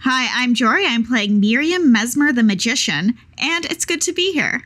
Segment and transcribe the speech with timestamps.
[0.00, 0.86] Hi, I'm Jory.
[0.86, 4.62] I'm playing Miriam Mesmer the Magician, and it's good to be here.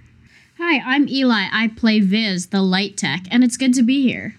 [0.59, 1.47] Hi, I'm Eli.
[1.53, 4.35] I play Viz, the light tech, and it's good to be here.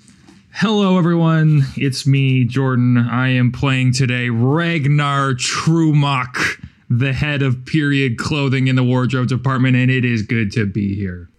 [0.52, 1.64] Hello, everyone.
[1.78, 2.98] It's me, Jordan.
[2.98, 9.78] I am playing today Ragnar Trumach, the head of period clothing in the wardrobe department,
[9.78, 11.30] and it is good to be here.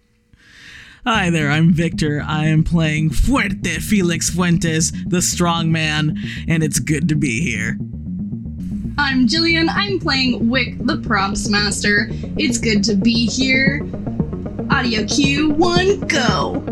[1.05, 2.23] Hi there, I'm Victor.
[2.25, 7.77] I am playing Fuerte Felix Fuentes, the strong man, and it's good to be here.
[9.01, 9.67] I'm Jillian.
[9.67, 12.07] I'm playing Wick, the props master.
[12.37, 13.81] It's good to be here.
[14.69, 16.63] Audio cue one, go.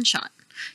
[0.00, 0.30] One shot.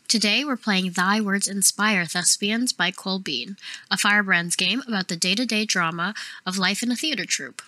[0.07, 3.57] Today we're playing Thy Words Inspire Thespians by Cole Bean,
[3.89, 6.13] a Firebrands game about the day to day drama
[6.45, 7.63] of life in a theater troupe.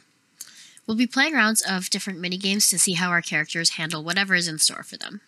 [0.85, 4.35] We'll be playing rounds of different mini games to see how our characters handle whatever
[4.35, 5.21] is in store for them.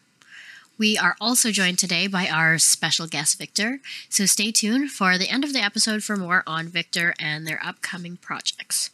[0.78, 5.30] We are also joined today by our special guest Victor, so stay tuned for the
[5.30, 8.92] end of the episode for more on Victor and their upcoming projects.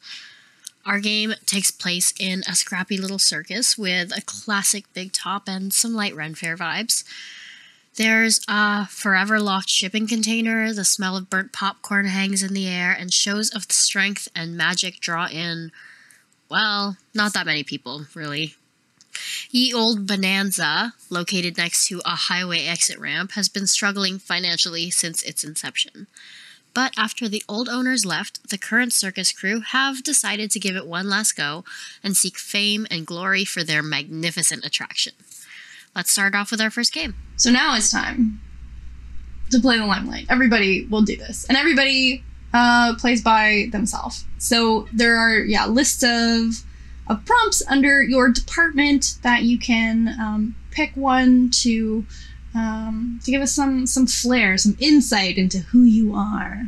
[0.86, 5.74] Our game takes place in a scrappy little circus with a classic big top and
[5.74, 7.04] some light Ren Fair vibes.
[7.96, 12.92] There's a forever locked shipping container, the smell of burnt popcorn hangs in the air,
[12.92, 15.72] and shows of strength and magic draw in,
[16.50, 18.56] well, not that many people, really.
[19.50, 25.24] Ye Old Bonanza, located next to a highway exit ramp, has been struggling financially since
[25.24, 26.08] its inception.
[26.76, 30.86] But after the old owners left, the current circus crew have decided to give it
[30.86, 31.64] one last go
[32.04, 35.14] and seek fame and glory for their magnificent attraction.
[35.96, 37.16] Let's start off with our first game.
[37.38, 38.42] So now it's time
[39.52, 40.26] to play the limelight.
[40.30, 44.26] Everybody will do this, and everybody uh, plays by themselves.
[44.38, 46.66] So there are yeah lists of
[47.08, 52.06] of prompts under your department that you can um, pick one to
[52.56, 56.64] um, to give us some some flair, some insight into who you are.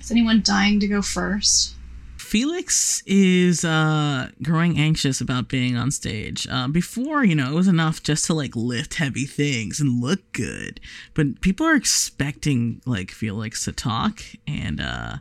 [0.00, 1.74] Is anyone dying to go first?
[2.16, 6.46] Felix is uh, growing anxious about being on stage.
[6.50, 10.20] Uh, before, you know, it was enough just to like lift heavy things and look
[10.32, 10.78] good,
[11.14, 15.16] but people are expecting like Felix to talk, and uh,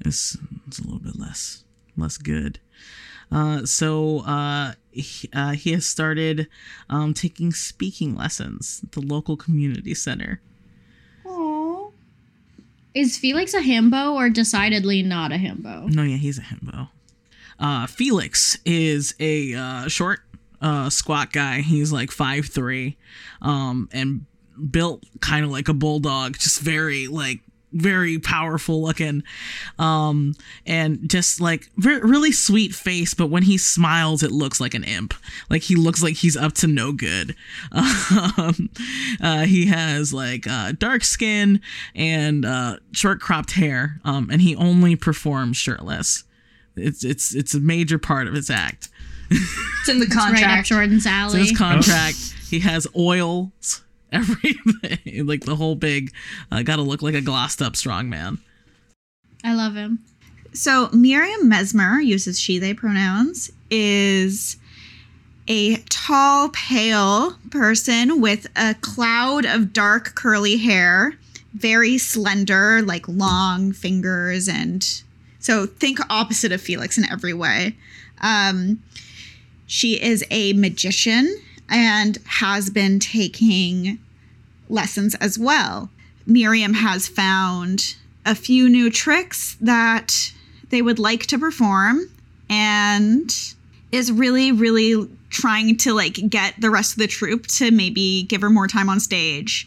[0.00, 1.64] it's, it's a little bit less
[1.96, 2.58] less good.
[3.32, 6.48] Uh, so uh, he, uh, he has started
[6.90, 10.40] um, taking speaking lessons at the local community center.
[11.24, 11.92] Aww.
[12.94, 15.88] Is Felix a himbo or decidedly not a himbo?
[15.88, 16.90] No, yeah, he's a himbo.
[17.58, 20.20] Uh, Felix is a uh, short,
[20.60, 21.60] uh, squat guy.
[21.60, 22.98] He's like five three,
[23.40, 24.26] um, and
[24.70, 26.38] built kind of like a bulldog.
[26.38, 27.40] Just very like
[27.72, 29.22] very powerful looking,
[29.78, 30.34] um,
[30.66, 33.14] and just like re- really sweet face.
[33.14, 35.14] But when he smiles, it looks like an imp.
[35.50, 37.34] Like he looks like he's up to no good.
[38.38, 38.70] Um,
[39.20, 41.60] uh, he has like uh, dark skin
[41.94, 46.24] and uh, short cropped hair, um, and he only performs shirtless.
[46.76, 48.88] It's it's it's a major part of his act.
[49.30, 50.68] It's in the Right up contract.
[50.68, 51.40] Jordan's So alley.
[51.40, 52.16] his contract,
[52.48, 53.82] he has oils,
[54.22, 56.12] everything, like the whole big.
[56.50, 58.38] Uh, Got to look like a glossed up strong man.
[59.44, 60.00] I love him.
[60.52, 64.58] So, Miriam Mesmer uses she, they pronouns, is
[65.48, 71.14] a tall, pale person with a cloud of dark, curly hair,
[71.54, 74.46] very slender, like long fingers.
[74.46, 74.86] And
[75.38, 77.76] so, think opposite of Felix in every way.
[78.20, 78.82] Um,
[79.66, 81.34] she is a magician
[81.72, 83.98] and has been taking
[84.68, 85.90] lessons as well.
[86.26, 90.32] Miriam has found a few new tricks that
[90.68, 92.08] they would like to perform
[92.48, 93.54] and
[93.90, 98.42] is really really trying to like get the rest of the troupe to maybe give
[98.42, 99.66] her more time on stage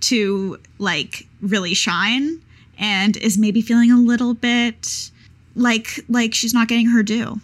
[0.00, 2.40] to like really shine
[2.78, 5.10] and is maybe feeling a little bit
[5.54, 7.40] like like she's not getting her due.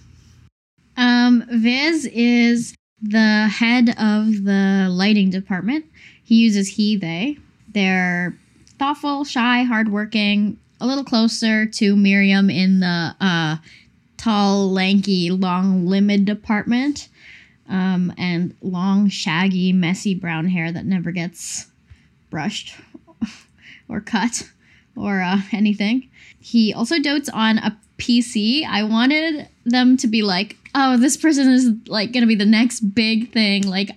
[0.96, 5.86] Um, Viz is the head of the lighting department.
[6.22, 7.38] He uses he, they.
[7.68, 8.36] They're
[8.78, 13.56] thoughtful, shy, hardworking, a little closer to Miriam in the uh,
[14.16, 17.08] tall, lanky, long limbed department.
[17.68, 21.66] Um, and long, shaggy, messy brown hair that never gets
[22.30, 22.74] brushed
[23.88, 24.50] or cut
[24.96, 26.08] or uh, anything.
[26.40, 28.66] He also dotes on a PC.
[28.66, 32.80] I wanted them to be like, oh, this person is like gonna be the next
[32.80, 33.68] big thing.
[33.68, 33.90] Like,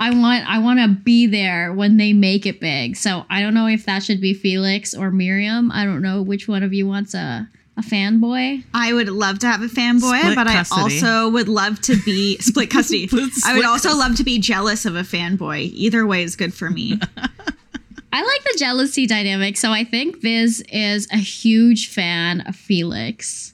[0.00, 2.96] I want I want to be there when they make it big.
[2.96, 5.70] So I don't know if that should be Felix or Miriam.
[5.72, 8.62] I don't know which one of you wants a a fanboy.
[8.72, 10.80] I would love to have a fanboy, Split but custody.
[10.80, 13.08] I also would love to be split custody.
[13.08, 14.08] Split I would also custody.
[14.08, 15.70] love to be jealous of a fanboy.
[15.72, 17.00] Either way is good for me.
[18.12, 23.53] I like the jealousy dynamic, so I think Viz is a huge fan of Felix.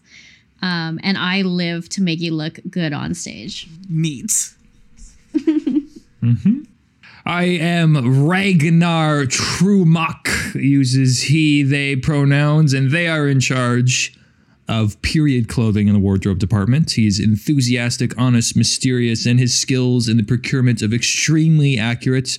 [0.62, 3.68] Um, and I live to make you look good on stage.
[3.88, 4.54] Neat.
[7.26, 14.14] I am Ragnar Trumock, uses he, they pronouns, and they are in charge
[14.68, 16.92] of period clothing in the wardrobe department.
[16.92, 22.38] He's enthusiastic, honest, mysterious, and his skills in the procurement of extremely accurate,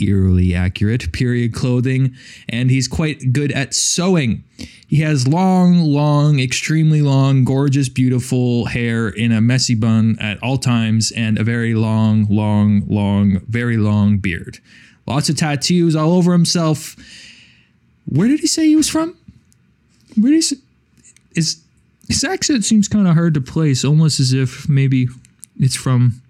[0.00, 2.14] eerily accurate period clothing,
[2.48, 4.44] and he's quite good at sewing.
[4.86, 10.58] He has long, long, extremely long, gorgeous, beautiful hair in a messy bun at all
[10.58, 14.58] times and a very long, long, long, very long beard.
[15.06, 16.96] Lots of tattoos all over himself.
[18.06, 19.16] Where did he say he was from?
[20.16, 20.56] Where did he say?
[21.34, 21.60] Is
[22.06, 25.08] his accent seems kind of hard to place, almost as if maybe
[25.58, 26.22] it's from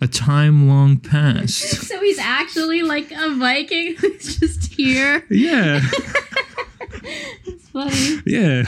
[0.00, 1.64] a time long past.
[1.88, 5.24] So he's actually like a Viking who's just here.
[5.30, 5.80] Yeah.
[7.44, 8.22] It's funny.
[8.26, 8.64] Yeah.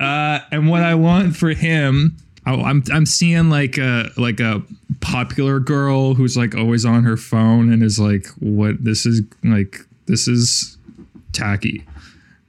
[0.00, 4.62] Uh, and what I want for him, I, I'm I'm seeing like a like a
[5.00, 9.80] popular girl who's like always on her phone and is like, what this is like
[10.06, 10.76] this is
[11.32, 11.84] tacky.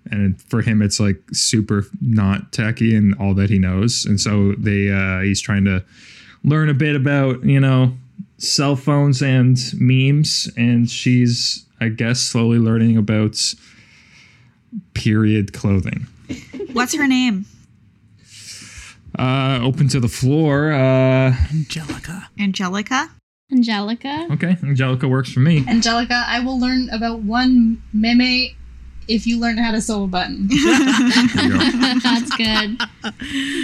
[0.09, 4.05] And for him, it's like super not tacky and all that he knows.
[4.05, 5.83] And so they uh, he's trying to
[6.43, 7.93] learn a bit about you know
[8.37, 13.37] cell phones and memes, and she's I guess slowly learning about
[14.93, 16.07] period clothing.
[16.73, 17.45] What's her name?
[19.17, 20.71] Uh, open to the floor.
[20.71, 22.29] Uh, Angelica.
[22.39, 23.09] Angelica.
[23.51, 24.27] Angelica.
[24.31, 25.63] okay, Angelica works for me.
[25.67, 28.49] Angelica, I will learn about one meme
[29.07, 30.47] if you learn how to sew a button.
[30.49, 31.57] Go.
[32.03, 32.77] That's good.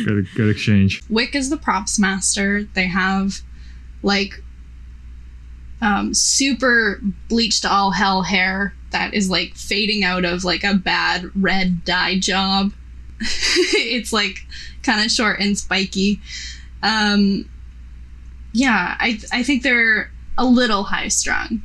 [0.05, 1.03] Good, good exchange.
[1.09, 2.63] Wick is the props master.
[2.63, 3.41] They have
[4.01, 4.41] like
[5.83, 11.29] um, super bleached all hell hair that is like fading out of like a bad
[11.35, 12.71] red dye job.
[13.19, 14.45] it's like
[14.81, 16.21] kind of short and spiky.
[16.81, 17.49] Um,
[18.53, 21.61] yeah, I I think they're a little high strung,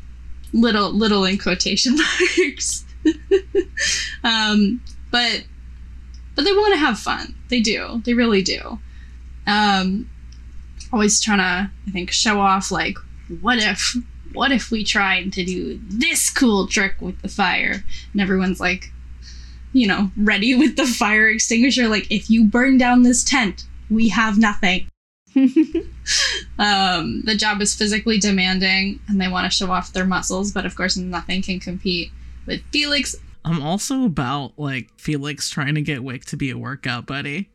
[0.52, 1.96] little little in quotation
[2.38, 2.84] marks.
[4.24, 4.82] um,
[5.12, 5.44] but
[6.34, 7.36] but they want to have fun.
[7.50, 8.02] They do.
[8.04, 8.80] They really do.
[9.46, 10.10] Um,
[10.92, 12.98] always trying to, I think, show off like,
[13.40, 13.96] what if,
[14.32, 17.84] what if we tried to do this cool trick with the fire?
[18.12, 18.90] And everyone's like,
[19.72, 21.88] you know, ready with the fire extinguisher.
[21.88, 24.88] Like, if you burn down this tent, we have nothing.
[25.36, 30.66] um, the job is physically demanding, and they want to show off their muscles, but
[30.66, 32.10] of course, nothing can compete
[32.46, 33.14] with Felix
[33.48, 37.48] I'm also about like Felix trying to get Wick to be a workout buddy.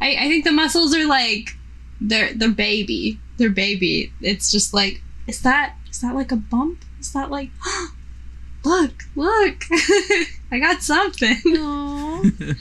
[0.00, 1.56] I, I think the muscles are like
[2.00, 3.18] they're they're baby.
[3.38, 4.12] They're baby.
[4.20, 6.84] It's just like is that is that like a bump?
[6.98, 7.50] Is that like
[8.64, 9.64] look, look.
[10.50, 11.36] I got something.
[11.46, 12.56] Aww,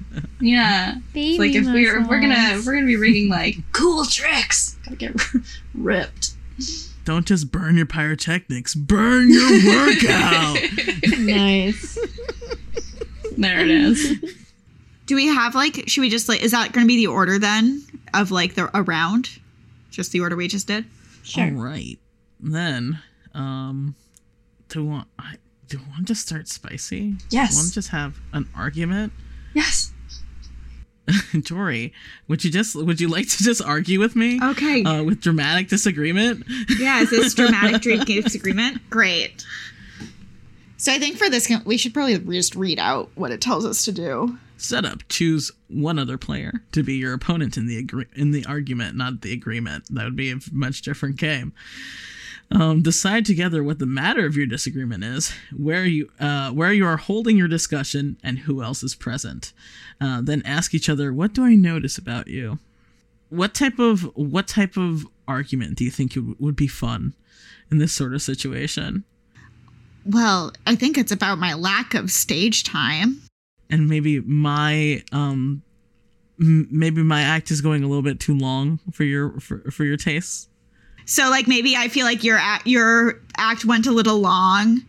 [0.40, 0.94] yeah.
[1.12, 2.66] baby It's like if we're if we're gonna muscles.
[2.66, 4.78] we're gonna be rigging like cool tricks.
[4.84, 5.16] Gotta get
[5.74, 6.34] ripped.
[7.04, 10.56] Don't just burn your pyrotechnics, burn your workout.
[11.18, 11.98] nice.
[13.36, 14.38] There it is.
[15.06, 15.88] Do we have like?
[15.88, 16.42] Should we just like?
[16.42, 17.82] Is that going to be the order then
[18.14, 19.30] of like the around?
[19.90, 20.84] Just the order we just did.
[21.24, 21.44] Sure.
[21.44, 21.98] All right.
[22.42, 22.98] Then,
[23.34, 23.94] um,
[24.68, 25.34] do we want I
[25.68, 27.14] do we want to just start spicy?
[27.30, 27.50] Yes.
[27.50, 29.12] Do we want to just have an argument?
[29.54, 29.92] Yes.
[31.40, 31.92] Jory,
[32.28, 34.40] would you just would you like to just argue with me?
[34.42, 34.82] Okay.
[34.84, 36.44] Uh, with dramatic disagreement?
[36.78, 37.00] yeah.
[37.00, 38.78] Is this dramatic drinking disagreement?
[38.90, 39.44] Great.
[40.76, 43.84] So I think for this, we should probably just read out what it tells us
[43.84, 44.36] to do.
[44.56, 44.98] Setup.
[45.08, 49.20] Choose one other player to be your opponent in the agree- in the argument, not
[49.22, 49.84] the agreement.
[49.90, 51.52] That would be a much different game.
[52.54, 56.86] Um, decide together what the matter of your disagreement is, where you uh, where you
[56.86, 59.52] are holding your discussion, and who else is present.
[60.00, 62.58] Uh, then ask each other, "What do I notice about you?"
[63.30, 67.14] What type of what type of argument do you think you, would be fun
[67.70, 69.04] in this sort of situation?
[70.04, 73.22] Well, I think it's about my lack of stage time.
[73.70, 75.62] and maybe my um
[76.38, 79.84] m- maybe my act is going a little bit too long for your for, for
[79.84, 80.48] your tastes
[81.06, 84.82] So like maybe I feel like your act, your act went a little long,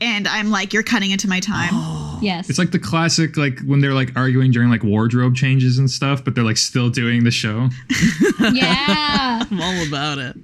[0.00, 1.70] and I'm like you're cutting into my time.
[2.20, 2.50] Yes.
[2.50, 6.22] It's like the classic, like when they're like arguing during like wardrobe changes and stuff,
[6.22, 7.70] but they're like still doing the show.
[8.52, 9.42] yeah.
[9.50, 10.36] I'm all about it.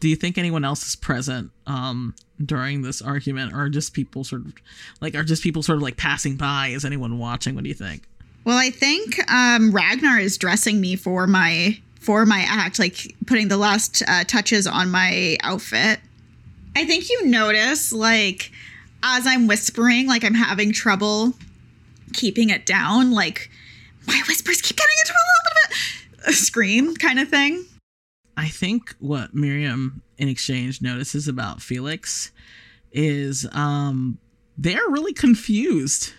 [0.00, 2.14] Do you think anyone else is present um,
[2.44, 4.52] during this argument, or just people sort of
[5.00, 6.68] like are just people sort of like passing by?
[6.68, 7.54] Is anyone watching?
[7.54, 8.02] What do you think?
[8.44, 13.48] Well, I think um, Ragnar is dressing me for my for my act, like putting
[13.48, 16.00] the last uh, touches on my outfit.
[16.74, 18.50] I think you notice, like,
[19.02, 21.34] as I'm whispering, like I'm having trouble
[22.12, 23.12] keeping it down.
[23.12, 23.50] Like
[24.06, 27.64] my whispers keep getting into a little bit of a, scream kind of thing.
[28.36, 32.30] I think what Miriam in exchange notices about Felix
[32.92, 34.18] is um
[34.56, 36.12] they're really confused.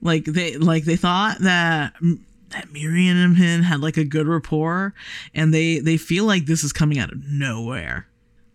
[0.00, 1.94] Like they like they thought that
[2.50, 4.94] that Miriam and him had like a good rapport
[5.34, 8.06] and they they feel like this is coming out of nowhere.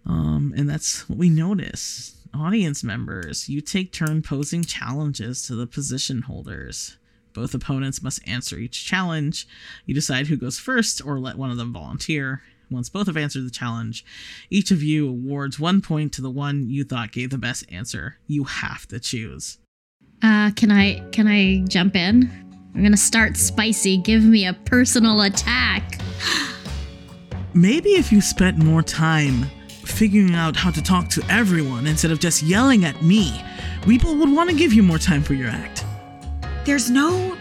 [0.06, 2.18] Um and that's what we notice.
[2.34, 6.98] Audience members, you take turn posing challenges to the position holders.
[7.34, 9.48] Both opponents must answer each challenge.
[9.86, 12.42] You decide who goes first or let one of them volunteer.
[12.72, 14.04] Once both have answered the challenge,
[14.50, 18.18] each of you awards one point to the one you thought gave the best answer.
[18.28, 19.60] You have to choose.
[20.24, 22.53] Uh, can I can I jump in?
[22.76, 23.98] I'm gonna start spicy.
[23.98, 26.00] Give me a personal attack.
[27.54, 32.20] Maybe if you spent more time figuring out how to talk to everyone instead of
[32.20, 33.44] just yelling at me,
[33.84, 35.86] people would want to give you more time for your act.
[36.66, 37.38] There's no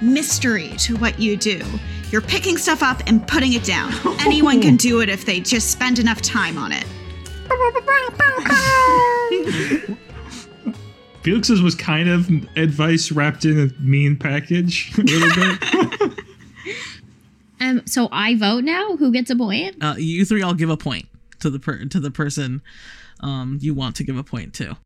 [0.00, 1.62] mystery to what you do.
[2.10, 3.92] You're picking stuff up and putting it down.
[4.20, 6.86] Anyone can do it if they just spend enough time on it.
[11.24, 16.12] Felix's was kind of advice wrapped in a mean package a little bit.
[17.60, 18.96] Um, so I vote now.
[18.96, 19.76] Who gets a point?
[19.82, 21.06] Uh, you three all give a point
[21.40, 22.60] to the per- to the person
[23.20, 24.72] um, you want to give a point to.
[24.72, 24.76] Uh,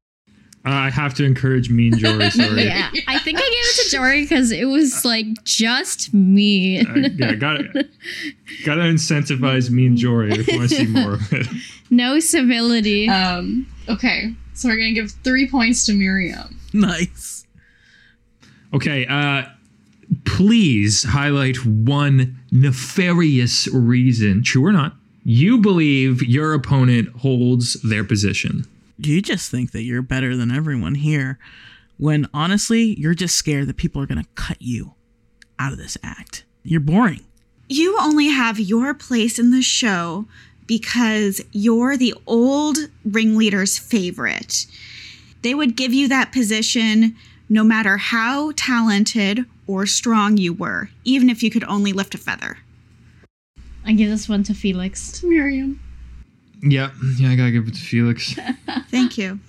[0.64, 2.30] I have to encourage mean Jory.
[2.30, 2.64] Sorry.
[2.64, 6.80] Yeah, I think I gave it to Jory because it was like just me.
[6.80, 7.62] Uh, yeah, got
[8.64, 11.48] got to incentivize mean Jory if you want to see more of it.
[11.90, 13.08] no civility.
[13.08, 16.58] Um, okay, so we're gonna give three points to Miriam.
[16.72, 17.46] Nice.
[18.74, 19.44] Okay, uh,
[20.24, 28.66] please highlight one nefarious reason, true or not, you believe your opponent holds their position.
[29.00, 31.38] Do you just think that you're better than everyone here,
[31.96, 34.94] when honestly, you're just scared that people are gonna cut you
[35.58, 36.44] out of this act.
[36.62, 37.20] You're boring.
[37.68, 40.26] You only have your place in the show
[40.68, 44.66] because you're the old ringleader's favorite.
[45.42, 47.16] They would give you that position
[47.48, 52.18] no matter how talented or strong you were, even if you could only lift a
[52.18, 52.58] feather.
[53.84, 55.20] I give this one to Felix.
[55.20, 55.80] To Miriam.
[56.62, 58.34] Yeah, yeah, I gotta give it to Felix.
[58.90, 59.40] Thank you.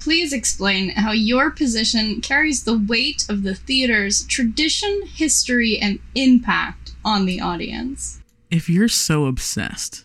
[0.00, 6.92] Please explain how your position carries the weight of the theater's tradition, history, and impact
[7.04, 8.20] on the audience.
[8.50, 10.04] If you're so obsessed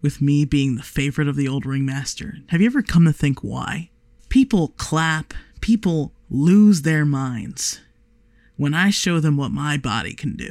[0.00, 3.40] with me being the favorite of the old ringmaster, have you ever come to think
[3.40, 3.90] why?
[4.28, 7.80] People clap, people lose their minds
[8.56, 10.50] when I show them what my body can do.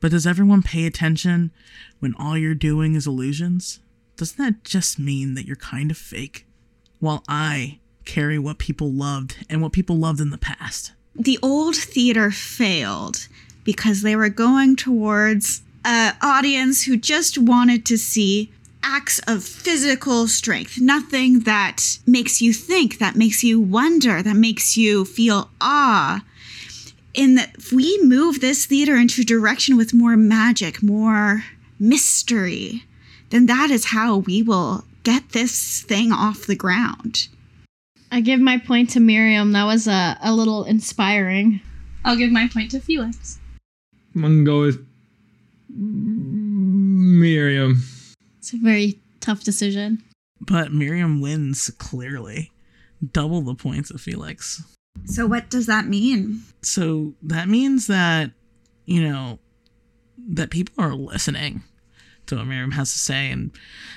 [0.00, 1.50] But does everyone pay attention
[1.98, 3.80] when all you're doing is illusions?
[4.16, 6.46] Doesn't that just mean that you're kind of fake?
[7.00, 10.92] While I carry what people loved and what people loved in the past.
[11.14, 13.28] The old theater failed
[13.62, 18.50] because they were going towards an audience who just wanted to see
[18.82, 24.76] acts of physical strength, nothing that makes you think, that makes you wonder, that makes
[24.76, 26.24] you feel awe.
[27.14, 31.44] In that, if we move this theater into a direction with more magic, more
[31.78, 32.84] mystery,
[33.30, 37.28] then that is how we will get this thing off the ground.
[38.10, 39.52] I give my point to Miriam.
[39.52, 41.60] That was a, a little inspiring.
[42.04, 43.38] I'll give my point to Felix.
[44.14, 44.86] I'm gonna go with
[45.68, 47.82] Miriam.
[48.48, 50.02] It's a very tough decision.
[50.40, 52.50] But Miriam wins clearly.
[53.12, 54.62] Double the points of Felix.
[55.04, 56.40] So, what does that mean?
[56.62, 58.30] So that means that,
[58.86, 59.38] you know,
[60.30, 61.62] that people are listening
[62.26, 63.30] to what Miriam has to say.
[63.30, 63.50] And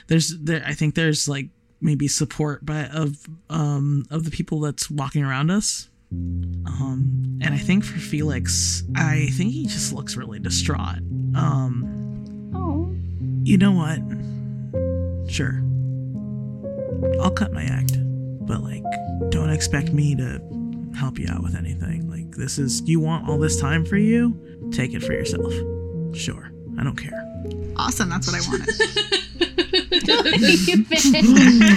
[0.07, 1.47] there's there I think there's like
[1.79, 5.87] maybe support by of um of the people that's walking around us.
[6.11, 10.97] Um and I think for Felix, I think he just looks really distraught.
[11.35, 12.93] Um Oh.
[13.43, 13.99] you know what?
[15.31, 15.61] Sure.
[17.21, 17.93] I'll cut my act.
[18.45, 18.83] But like
[19.29, 20.41] don't expect me to
[20.97, 22.09] help you out with anything.
[22.09, 24.37] Like this is you want all this time for you?
[24.71, 25.53] Take it for yourself.
[26.13, 26.51] Sure.
[26.77, 27.13] I don't care.
[27.77, 28.69] Awesome, that's what I wanted.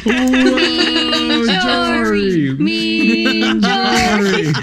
[0.04, 2.49] Whoa, Jory!
[2.50, 2.54] Jory!
[2.58, 4.52] Mean Jory!
[4.52, 4.54] Jory!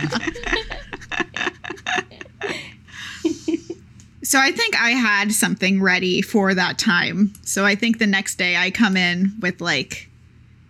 [4.31, 7.33] So I think I had something ready for that time.
[7.43, 10.09] So I think the next day I come in with like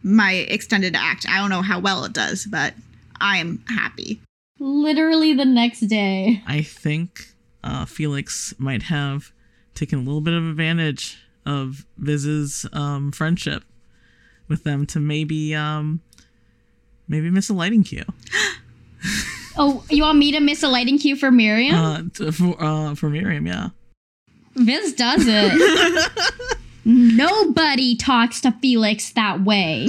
[0.01, 1.27] my extended act.
[1.29, 2.73] I don't know how well it does, but
[3.19, 4.19] I'm happy.
[4.57, 6.41] Literally the next day.
[6.47, 9.31] I think uh, Felix might have
[9.75, 13.63] taken a little bit of advantage of Viz's um, friendship
[14.47, 16.01] with them to maybe um,
[17.07, 18.05] maybe miss a lighting cue
[19.63, 21.75] Oh, you want me to miss a lighting cue for Miriam?
[21.75, 23.45] uh, for uh, for Miriam.
[23.45, 23.69] Yeah.
[24.55, 26.11] Vince does it.
[26.85, 29.83] Nobody talks to Felix that way.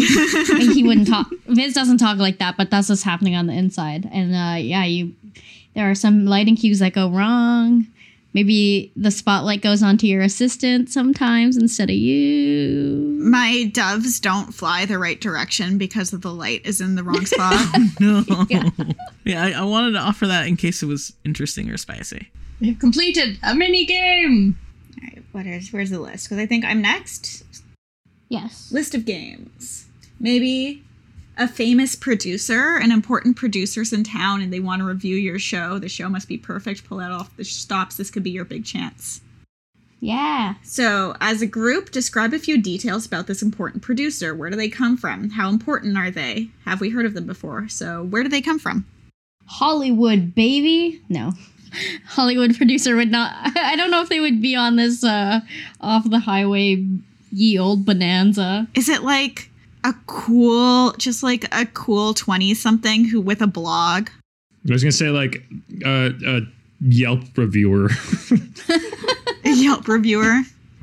[0.51, 1.27] and he wouldn't talk.
[1.47, 4.07] Vince doesn't talk like that, but that's what's happening on the inside.
[4.13, 5.15] And uh, yeah, you
[5.75, 7.87] there are some lighting cues that go wrong.
[8.35, 13.19] Maybe the spotlight goes onto your assistant sometimes instead of you.
[13.21, 17.65] My doves don't fly the right direction because the light is in the wrong spot.
[18.01, 18.25] No.
[18.49, 18.71] Yeah.
[19.25, 22.31] Yeah, I, I wanted to offer that in case it was interesting or spicy.
[22.61, 24.57] We've completed a mini game.
[24.97, 26.27] All right, what is where's the list?
[26.27, 27.45] Because I think I'm next.
[28.29, 28.73] Yes.
[28.73, 29.87] List of games.
[30.19, 30.83] Maybe
[31.43, 35.79] a famous producer, an important producer's in town, and they want to review your show.
[35.79, 36.85] The show must be perfect.
[36.85, 37.97] Pull that off the stops.
[37.97, 39.21] This could be your big chance.
[39.99, 40.55] Yeah.
[40.63, 44.35] So, as a group, describe a few details about this important producer.
[44.35, 45.31] Where do they come from?
[45.31, 46.49] How important are they?
[46.65, 47.69] Have we heard of them before?
[47.69, 48.87] So, where do they come from?
[49.47, 51.01] Hollywood baby.
[51.09, 51.33] No.
[52.07, 55.41] Hollywood producer would not I don't know if they would be on this uh
[55.81, 56.87] off the highway
[57.31, 58.69] ye old bonanza.
[58.75, 59.51] Is it like
[59.85, 64.09] a cool, just like a cool 20 something who with a blog?
[64.69, 65.43] I was gonna say like
[65.85, 66.41] uh, a
[66.81, 67.91] Yelp reviewer.
[69.45, 70.41] A Yelp reviewer?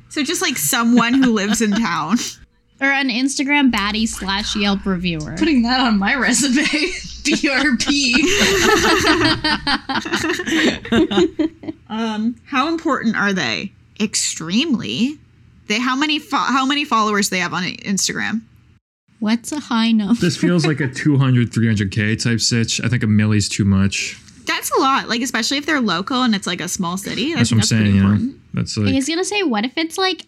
[0.10, 2.18] So, just like someone who lives in town.
[2.82, 5.36] Or an Instagram baddie slash Yelp reviewer.
[5.38, 6.64] Putting that on my resume.
[6.64, 8.14] BRP.
[11.90, 13.74] Um, how important are they?
[14.00, 15.18] Extremely.
[15.68, 18.44] They how many fo- how many followers they have on Instagram?
[19.20, 20.20] What's a high number?
[20.20, 22.80] this feels like a 200, 300k type sitch.
[22.82, 24.18] I think a millie's too much.
[24.46, 25.08] That's a lot.
[25.10, 27.34] Like especially if they're local and it's like a small city.
[27.34, 27.82] I That's what I'm saying.
[27.84, 28.42] pretty You know, important.
[28.54, 30.26] that's I like was gonna say, what if it's like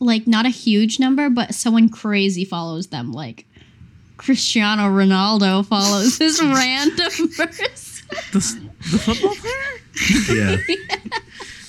[0.00, 3.46] like not a huge number, but someone crazy follows them, like
[4.18, 6.96] Cristiano Ronaldo follows this random
[7.36, 8.06] person.
[8.32, 8.38] The,
[8.92, 10.34] the football player?
[10.34, 10.56] yeah.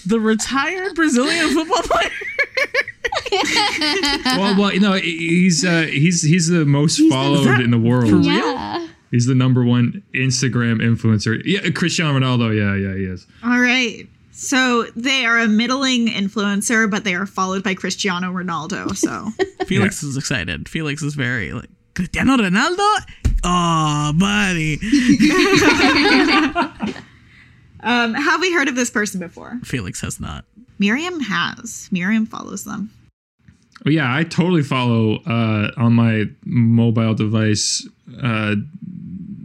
[0.05, 2.11] The retired Brazilian football player?
[4.25, 8.09] well, well, you know, he's uh, he's he's the most followed that in the world.
[8.09, 8.25] for real?
[8.25, 8.87] Yeah.
[9.11, 11.41] He's the number one Instagram influencer.
[11.45, 12.53] Yeah, Cristiano Ronaldo.
[12.55, 13.25] Yeah, yeah, he is.
[13.43, 14.07] All right.
[14.31, 18.95] So they are a middling influencer, but they are followed by Cristiano Ronaldo.
[18.95, 19.29] So
[19.65, 20.67] Felix is excited.
[20.67, 22.97] Felix is very like, Cristiano Ronaldo?
[23.45, 24.73] Oh, buddy.
[27.79, 29.57] um, have we heard of this person before?
[29.63, 30.43] Felix has not.
[30.79, 31.87] Miriam has.
[31.91, 32.91] Miriam follows them.
[33.85, 37.87] Oh yeah, I totally follow uh, on my mobile device.
[38.21, 38.55] Uh,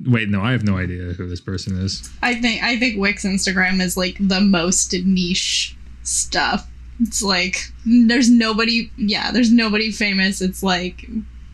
[0.06, 2.08] wait, no, I have no idea who this person is.
[2.22, 6.68] I think I think Wick's Instagram is like the most niche stuff.
[7.00, 10.40] It's like there's nobody yeah, there's nobody famous.
[10.40, 11.06] It's like,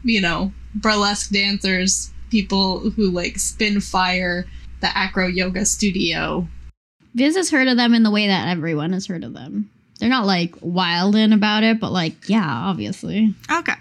[0.05, 4.47] you know, burlesque dancers, people who like spin fire,
[4.81, 6.47] the acro yoga studio.
[7.15, 9.71] Viz has heard of them in the way that everyone has heard of them.
[9.99, 13.35] They're not like wildin' about it, but like, yeah, obviously.
[13.51, 13.75] Okay.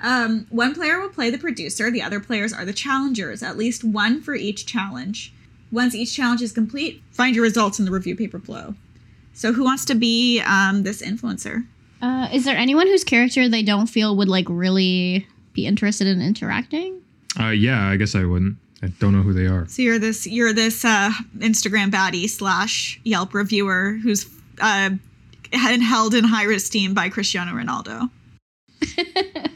[0.00, 1.90] Um, one player will play the producer.
[1.90, 3.42] The other players are the challengers.
[3.42, 5.32] At least one for each challenge.
[5.70, 8.74] Once each challenge is complete, find your results in the review paper below.
[9.34, 11.66] So, who wants to be um, this influencer?
[12.00, 16.22] Uh, is there anyone whose character they don't feel would like really be interested in
[16.22, 17.02] interacting?
[17.38, 18.56] Uh, yeah, I guess I wouldn't.
[18.82, 19.66] I don't know who they are.
[19.68, 24.26] So you're this you're this uh, Instagram baddie slash Yelp reviewer who's
[24.60, 24.90] uh,
[25.52, 28.10] had- held in high esteem by Cristiano Ronaldo.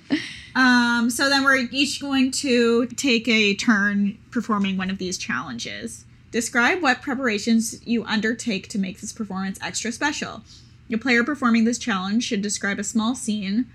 [0.54, 6.04] um, so then we're each going to take a turn performing one of these challenges.
[6.30, 10.42] Describe what preparations you undertake to make this performance extra special.
[10.88, 13.66] Your player performing this challenge should describe a small scene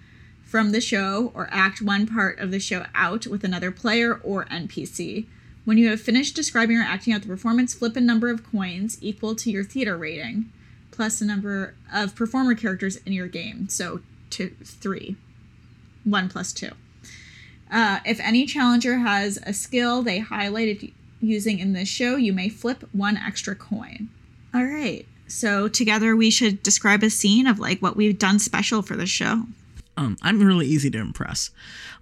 [0.44, 4.46] from the show or act one part of the show out with another player or
[4.46, 5.26] NPC.
[5.66, 8.98] When you have finished describing or acting out the performance, flip a number of coins
[9.02, 10.50] equal to your theater rating,
[10.98, 13.70] plus the number of performer characters in your game.
[13.70, 15.16] So two, three,
[16.04, 16.72] one plus two.
[17.72, 22.50] Uh, if any challenger has a skill they highlighted using in this show, you may
[22.50, 24.10] flip one extra coin.
[24.54, 25.06] All right.
[25.28, 29.06] So together we should describe a scene of like what we've done special for the
[29.06, 29.44] show.
[29.98, 31.52] Um, I'm really easy to impress.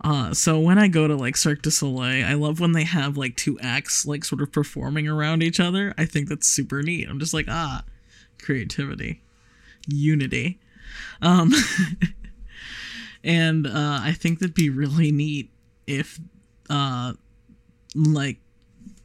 [0.01, 3.17] Uh, so when I go to like Cirque du Soleil, I love when they have
[3.17, 5.93] like two acts like sort of performing around each other.
[5.97, 7.09] I think that's super neat.
[7.09, 7.83] I'm just like, ah,
[8.41, 9.21] creativity.
[9.87, 10.59] unity.
[11.21, 11.53] Um,
[13.23, 15.51] and uh, I think that'd be really neat
[15.87, 16.19] if,
[16.69, 17.13] uh,
[17.95, 18.37] like,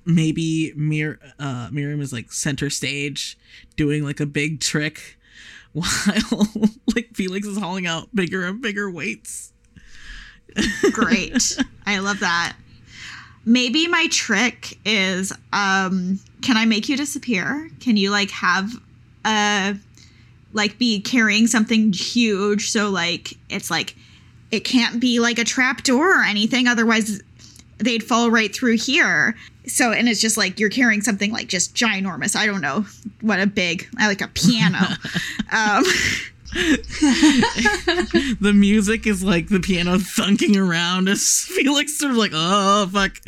[0.07, 3.39] maybe Mir- uh, Miriam is like center stage
[3.77, 5.19] doing like a big trick
[5.73, 6.49] while
[6.95, 9.53] like Felix is hauling out bigger and bigger weights.
[10.93, 11.59] Great.
[11.87, 12.57] I love that.
[13.45, 17.71] Maybe my trick is um can I make you disappear?
[17.79, 18.73] Can you like have
[19.25, 19.75] uh
[20.53, 23.95] like be carrying something huge so like it's like
[24.51, 27.23] it can't be like a trap door or anything otherwise
[27.81, 29.37] they'd fall right through here.
[29.67, 32.37] So and it's just like you're carrying something like just ginormous.
[32.37, 32.87] I don't know
[33.21, 34.79] what a big like a piano.
[35.53, 35.85] um
[38.41, 43.19] The music is like the piano thunking around as Felix sort of like, oh fuck.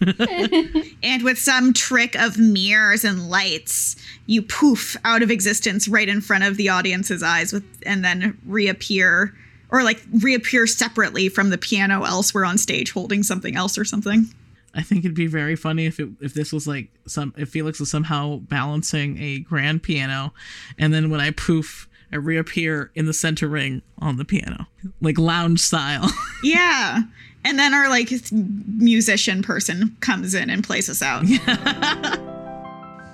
[1.02, 6.20] And with some trick of mirrors and lights, you poof out of existence right in
[6.20, 9.34] front of the audience's eyes with and then reappear
[9.70, 14.26] or like reappear separately from the piano elsewhere on stage holding something else or something.
[14.74, 17.80] I think it'd be very funny if it if this was like some if Felix
[17.80, 20.32] was somehow balancing a grand piano,
[20.78, 24.66] and then when I poof, I reappear in the center ring on the piano,
[25.00, 26.10] like lounge style.
[26.42, 27.02] Yeah.
[27.44, 31.24] And then our like musician person comes in and plays us out.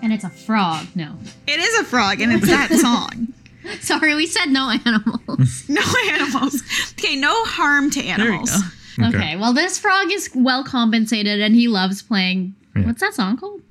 [0.03, 0.87] And it's a frog.
[0.95, 1.17] No.
[1.49, 3.33] It is a frog and it's that song.
[3.81, 5.65] Sorry, we said no animals.
[5.69, 6.62] No animals.
[6.93, 8.51] Okay, no harm to there you animals.
[8.99, 9.07] go.
[9.09, 9.37] okay.
[9.37, 12.55] well, this frog is well compensated and he loves playing.
[12.77, 12.85] Yeah.
[12.87, 13.62] What's that song called?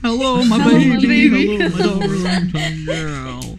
[0.00, 1.28] Hello, my Hello, my baby.
[1.58, 1.68] baby.
[1.68, 3.58] Hello, my darling girl.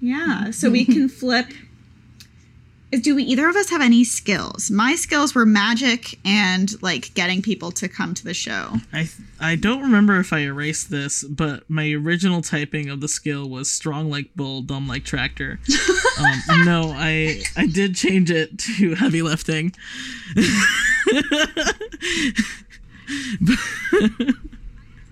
[0.00, 1.46] Yeah, so we can flip.
[2.90, 4.68] Do we either of us have any skills?
[4.68, 8.78] My skills were magic and like getting people to come to the show.
[8.92, 13.48] I I don't remember if I erased this, but my original typing of the skill
[13.48, 15.58] was strong like bull, dumb like tractor.
[16.20, 19.72] Um, no, I I did change it to heavy lifting.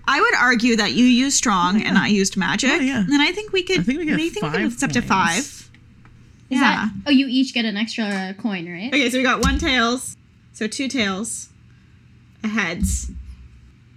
[0.07, 2.69] I would argue that you used strong and I used magic.
[2.71, 2.99] Oh, yeah.
[2.99, 3.79] And I think we could.
[3.79, 5.68] I think we get I think we could up to five.
[6.49, 6.61] Is yeah.
[6.61, 6.91] that?
[7.07, 8.87] Oh, you each get an extra coin, right?
[8.87, 10.17] Okay, so we got one tails.
[10.53, 11.49] So two tails.
[12.43, 13.11] A heads.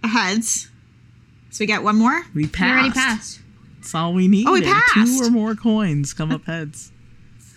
[0.02, 0.68] A heads.
[1.50, 2.22] So we got one more.
[2.34, 2.72] We You passed.
[2.72, 3.40] already passed.
[3.78, 4.46] That's all we need.
[4.46, 4.94] Oh, we passed.
[4.94, 6.92] Two or more coins come up heads.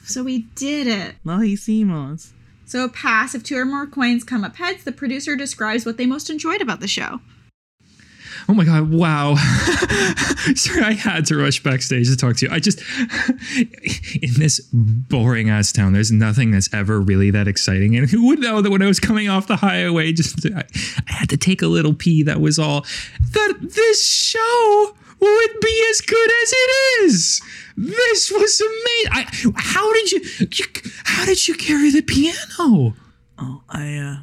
[0.05, 1.15] So we did it.
[1.23, 2.31] Lo hicimos.
[2.65, 3.35] So a pass.
[3.35, 6.61] If two or more coins come up heads, the producer describes what they most enjoyed
[6.61, 7.21] about the show.
[8.47, 8.91] Oh my god!
[8.91, 9.35] Wow.
[10.55, 12.51] Sorry, I had to rush backstage to talk to you.
[12.51, 12.79] I just
[14.21, 17.95] in this boring ass town, there's nothing that's ever really that exciting.
[17.95, 20.63] And who would know that when I was coming off the highway, just I,
[21.07, 22.21] I had to take a little pee.
[22.21, 22.85] That was all.
[23.31, 27.41] That this show would be as good as it is.
[27.77, 29.11] This was amazing.
[29.11, 30.65] I, how did you, you?
[31.03, 32.95] How did you carry the piano?
[33.39, 34.15] Oh, I uh,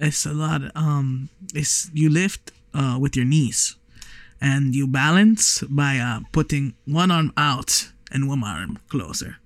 [0.00, 0.62] it's a lot.
[0.74, 3.76] Um, it's you lift uh with your knees,
[4.40, 9.36] and you balance by uh putting one arm out and one arm closer,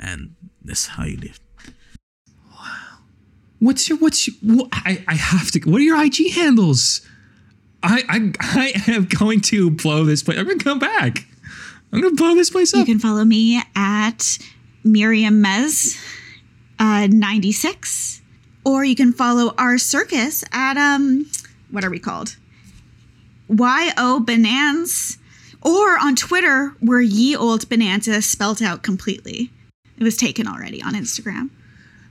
[0.00, 1.42] and that's how you lift.
[2.50, 2.98] Wow.
[3.60, 5.60] What's your what's your, wh- I I have to.
[5.70, 7.00] What are your IG handles?
[7.82, 8.32] I I
[8.86, 10.38] I am going to blow this place.
[10.38, 11.24] I'm gonna come back.
[11.92, 12.80] I'm gonna blow this place up.
[12.80, 14.38] You can follow me at
[14.84, 15.96] Miriam Mez
[16.78, 18.22] uh, 96.
[18.64, 21.26] Or you can follow our circus at um
[21.70, 22.36] what are we called?
[23.48, 25.18] YO Bonanza.
[25.62, 29.50] Or on Twitter, we're Ye Old Bonanza spelt out completely.
[29.98, 31.50] It was taken already on Instagram.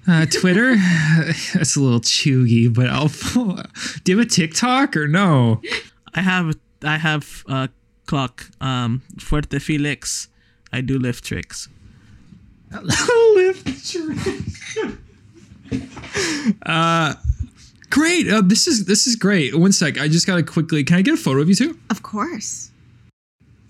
[0.07, 0.75] Uh, Twitter,
[1.53, 3.09] that's a little chewy, but I'll.
[4.03, 5.61] Do you have a TikTok or no?
[6.13, 7.67] I have I have uh
[8.05, 10.29] clock um fuerte Felix.
[10.71, 11.69] I do lift tricks.
[13.35, 14.17] Lift trick.
[16.65, 17.13] uh,
[17.97, 18.27] great.
[18.31, 19.55] Uh, this is this is great.
[19.57, 19.99] One sec.
[19.99, 20.83] I just gotta quickly.
[20.83, 21.77] Can I get a photo of you two?
[21.89, 22.71] Of course.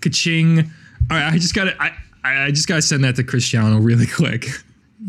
[0.00, 0.70] Kaching.
[1.10, 1.92] All right, I just got to I
[2.24, 4.46] I just got to send that to Cristiano really quick.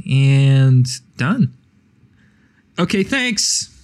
[0.09, 1.53] And done.
[2.77, 3.75] Okay, thanks.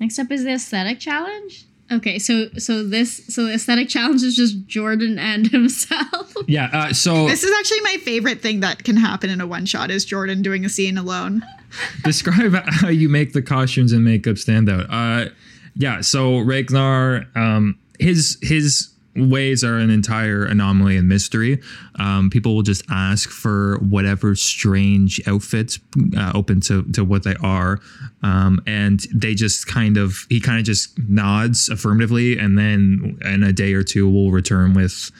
[0.00, 1.66] Next up is the aesthetic challenge.
[1.90, 6.34] Okay, so so this so the aesthetic challenge is just Jordan and himself.
[6.48, 9.66] Yeah, uh, so This is actually my favorite thing that can happen in a one
[9.66, 11.42] shot is Jordan doing a scene alone.
[12.04, 14.86] describe how you make the costumes and makeup stand out.
[14.90, 15.30] Uh
[15.74, 21.60] yeah, so Ragnar um his his ways are an entire anomaly and mystery.
[21.98, 25.78] Um, people will just ask for whatever strange outfits
[26.16, 27.78] uh, open to, to what they are.
[28.22, 32.38] Um, and they just kind of, he kind of just nods affirmatively.
[32.38, 35.10] And then in a day or two, we'll return with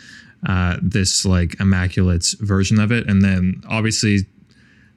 [0.48, 3.08] uh, this like immaculate version of it.
[3.08, 4.26] And then obviously,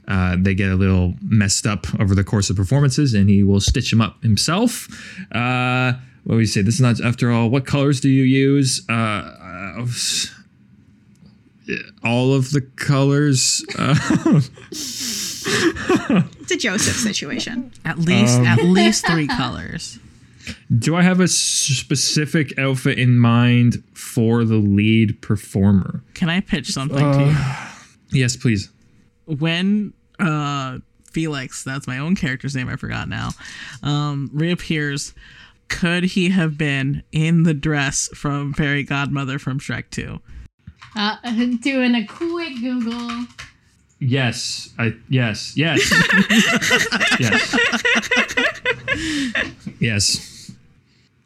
[0.07, 3.59] uh, they get a little messed up over the course of performances, and he will
[3.59, 4.87] stitch them up himself.
[5.31, 6.61] Uh, what do you say?
[6.61, 7.49] This is not after all.
[7.49, 8.81] What colors do you use?
[8.89, 9.85] Uh, uh,
[12.03, 13.63] all of the colors.
[13.77, 14.41] Uh,
[15.47, 17.71] It's a Joseph situation.
[17.85, 19.99] At least Um, at least three colors.
[20.77, 26.03] do I have a specific outfit in mind for the lead performer?
[26.15, 27.35] Can I pitch something to you?
[28.19, 28.69] Yes, please.
[29.25, 30.79] When uh
[31.11, 33.29] Felix, that's my own character's name, I forgot now,
[33.83, 35.13] um, reappears,
[35.69, 40.19] could he have been in the dress from Fairy Godmother from Shrek 2?
[40.95, 41.15] Uh,
[41.61, 43.27] doing a quick Google.
[43.99, 44.73] Yes.
[44.77, 45.55] I yes.
[45.55, 45.89] Yes.
[47.19, 47.55] yes.
[49.79, 50.51] yes.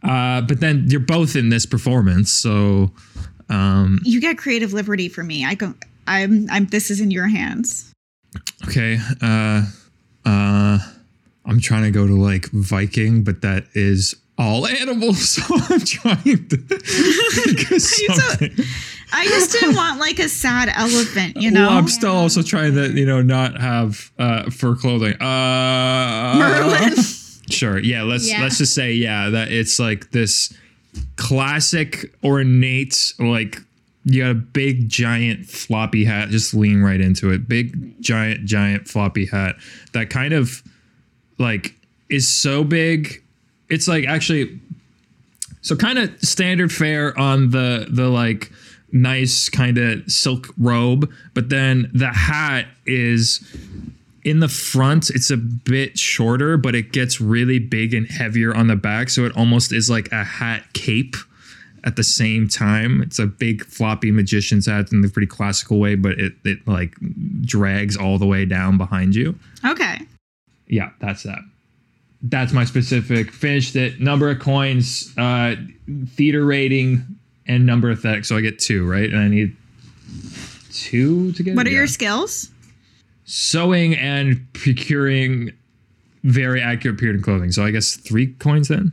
[0.04, 2.92] Uh, but then you're both in this performance, so
[3.50, 5.46] um, You get creative liberty for me.
[5.46, 5.74] I go.
[6.08, 6.48] I'm.
[6.50, 6.68] I'm.
[6.68, 7.89] This is in your hands.
[8.68, 9.00] Okay.
[9.22, 9.64] Uh,
[10.26, 10.80] uh,
[11.46, 15.20] I'm trying to go to like Viking, but that is all animals.
[15.40, 18.52] So I'm trying to something.
[19.12, 21.38] I just didn't want like a sad elephant.
[21.38, 21.68] You know.
[21.68, 25.20] Well, I'm still also trying to, you know, not have uh, fur clothing.
[25.22, 26.94] Uh, Merlin.
[27.50, 27.80] Sure.
[27.80, 28.04] Yeah.
[28.04, 28.44] Let's Yeah.
[28.44, 30.54] let's just say yeah that it's like this
[31.16, 33.60] classic ornate like
[34.14, 36.30] you got a big giant floppy hat.
[36.30, 37.48] Just lean right into it.
[37.48, 39.56] Big giant giant floppy hat
[39.94, 40.64] that kind of
[41.38, 41.76] like
[42.10, 43.24] is so big.
[43.70, 44.60] It's like actually
[45.62, 48.52] so kind of standard fare on the the like
[48.92, 53.46] nice kind of silk robe, but then the hat is
[54.24, 58.68] in the front it's a bit shorter, but it gets really big and heavier on
[58.68, 61.16] the back, so it almost is like a hat cape
[61.84, 63.02] at the same time.
[63.02, 66.96] It's a big floppy magician's hat in a pretty classical way, but it it like
[67.42, 69.38] drags all the way down behind you.
[69.66, 70.00] Okay.
[70.68, 71.40] Yeah, that's that.
[72.22, 73.32] That's my specific.
[73.32, 74.00] Finished it.
[74.00, 75.56] Number of coins, uh,
[76.08, 77.06] theater rating,
[77.48, 78.28] and number of effects.
[78.30, 79.10] So I get two, right?
[79.10, 79.56] And I need
[80.72, 81.56] two to get.
[81.56, 81.72] What it?
[81.72, 82.50] are your skills?
[83.30, 85.52] sewing and procuring
[86.24, 87.52] very accurate period clothing?
[87.52, 88.92] So I guess three coins then.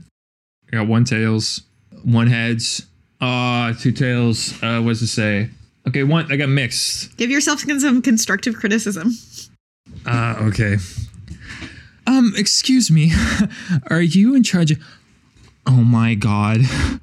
[0.71, 1.63] I got one tails,
[2.07, 2.87] one heads,
[3.21, 4.55] uh, two tails.
[4.63, 5.51] Uh, what does it say?
[5.89, 6.31] Okay, one.
[6.31, 7.17] I got mixed.
[7.17, 9.13] Give yourself some constructive criticism.
[10.07, 10.79] Uh, okay.
[12.07, 13.13] Um, excuse me.
[13.91, 14.79] Are you in charge of
[15.67, 16.61] Oh my god.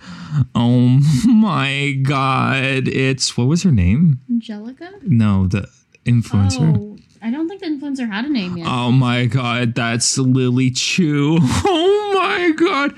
[0.56, 2.88] Oh my god.
[2.88, 4.20] It's what was her name?
[4.28, 4.89] Angelica?
[5.04, 5.70] No, the
[6.06, 6.76] influencer.
[6.76, 8.66] Oh, I don't think the influencer had a name yet.
[8.68, 11.38] Oh my god, that's Lily Chu.
[11.44, 12.96] Oh my god.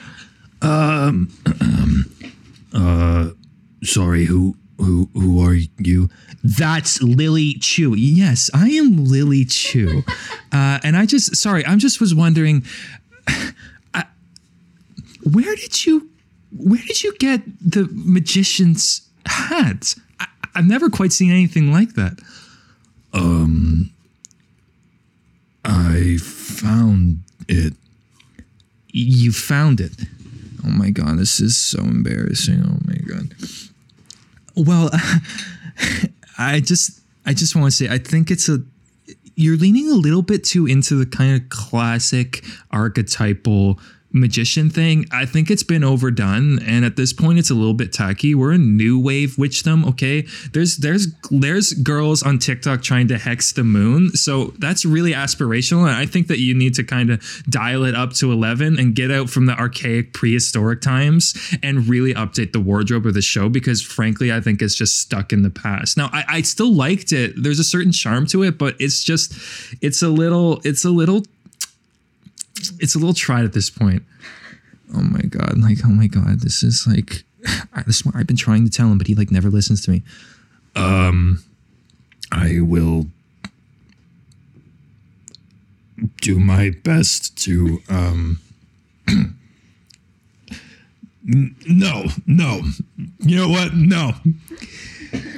[0.62, 1.30] Um
[2.76, 3.32] uh
[3.84, 6.10] sorry, who who who are you?
[6.44, 7.96] That's Lily Chu.
[7.96, 10.04] Yes, I am Lily Chu.
[10.52, 12.66] uh and I just sorry, I'm just was wondering
[13.94, 14.06] I,
[15.24, 16.10] where did you
[16.52, 19.96] where did you get the magician's hat?
[20.20, 22.20] I, I've never quite seen anything like that.
[23.14, 23.92] Um
[25.64, 27.74] I found it.
[28.92, 29.94] You found it.
[30.66, 32.64] Oh my god, this is so embarrassing.
[32.66, 33.36] Oh my god.
[34.56, 34.90] Well,
[36.38, 38.60] I just I just want to say I think it's a
[39.36, 43.80] you're leaning a little bit too into the kind of classic archetypal
[44.16, 45.06] magician thing.
[45.12, 48.34] I think it's been overdone and at this point it's a little bit tacky.
[48.34, 50.26] We're a new wave witchdom, okay?
[50.54, 54.12] There's there's there's girls on TikTok trying to hex the moon.
[54.12, 57.94] So that's really aspirational and I think that you need to kind of dial it
[57.94, 62.62] up to 11 and get out from the archaic prehistoric times and really update the
[62.62, 65.98] wardrobe of the show because frankly I think it's just stuck in the past.
[65.98, 67.34] Now I, I still liked it.
[67.36, 69.34] There's a certain charm to it, but it's just
[69.82, 71.26] it's a little it's a little
[72.80, 74.04] it's a little tried at this point.
[74.94, 75.58] Oh my god!
[75.58, 77.24] Like, oh my god, this is like,
[77.86, 79.92] this is what I've been trying to tell him, but he like never listens to
[79.92, 80.04] me.
[80.76, 81.44] Um,
[82.32, 83.08] I will
[86.22, 88.40] do my best to um.
[91.28, 92.62] No, no.
[93.18, 93.74] You know what?
[93.74, 94.12] No.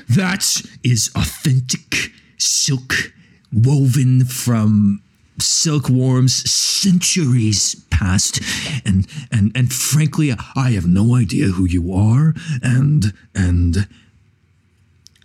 [0.10, 3.14] That is authentic silk
[3.54, 5.02] woven from
[5.40, 8.42] silkworms centuries past,
[8.86, 13.88] and and and frankly, I have no idea who you are, and and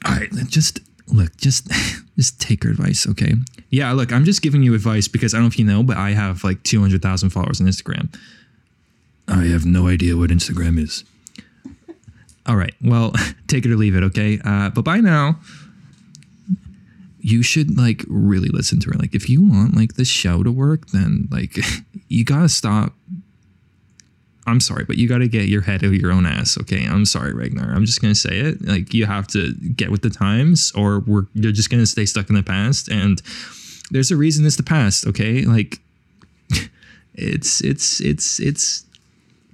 [0.05, 1.71] I just look, just
[2.17, 3.35] just take her advice, okay?
[3.71, 5.97] Yeah, look, I'm just giving you advice because I don't know if you know, but
[5.97, 8.15] I have like 200,000 followers on Instagram.
[9.29, 11.05] I have no idea what Instagram is.
[12.47, 13.13] All right, well,
[13.47, 14.41] take it or leave it, okay?
[14.45, 15.39] Uh, but bye now,
[17.23, 18.99] you should like really listen to her.
[18.99, 21.57] Like, if you want like the show to work, then like
[22.09, 22.93] you gotta stop.
[24.45, 26.85] I'm sorry, but you gotta get your head out of your own ass, okay?
[26.85, 27.73] I'm sorry, Ragnar.
[27.73, 28.67] I'm just gonna say it.
[28.67, 32.29] Like, you have to get with the times, or we're you're just gonna stay stuck
[32.29, 32.89] in the past.
[32.89, 33.23] And
[33.93, 35.45] there's a reason it's the past, okay?
[35.45, 35.79] Like,
[37.15, 38.85] it's it's it's it's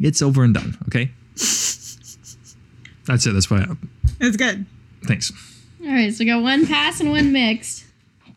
[0.01, 1.11] it's over and done, okay?
[1.35, 3.33] That's it.
[3.33, 3.79] That's what I have.
[4.21, 4.65] It's good.
[5.05, 5.33] Thanks.
[5.89, 7.87] All right, so we got one pass and one mixed.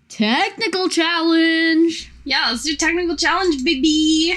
[0.08, 2.10] Technical challenge.
[2.24, 4.36] Yeah, let's do technical challenge, baby.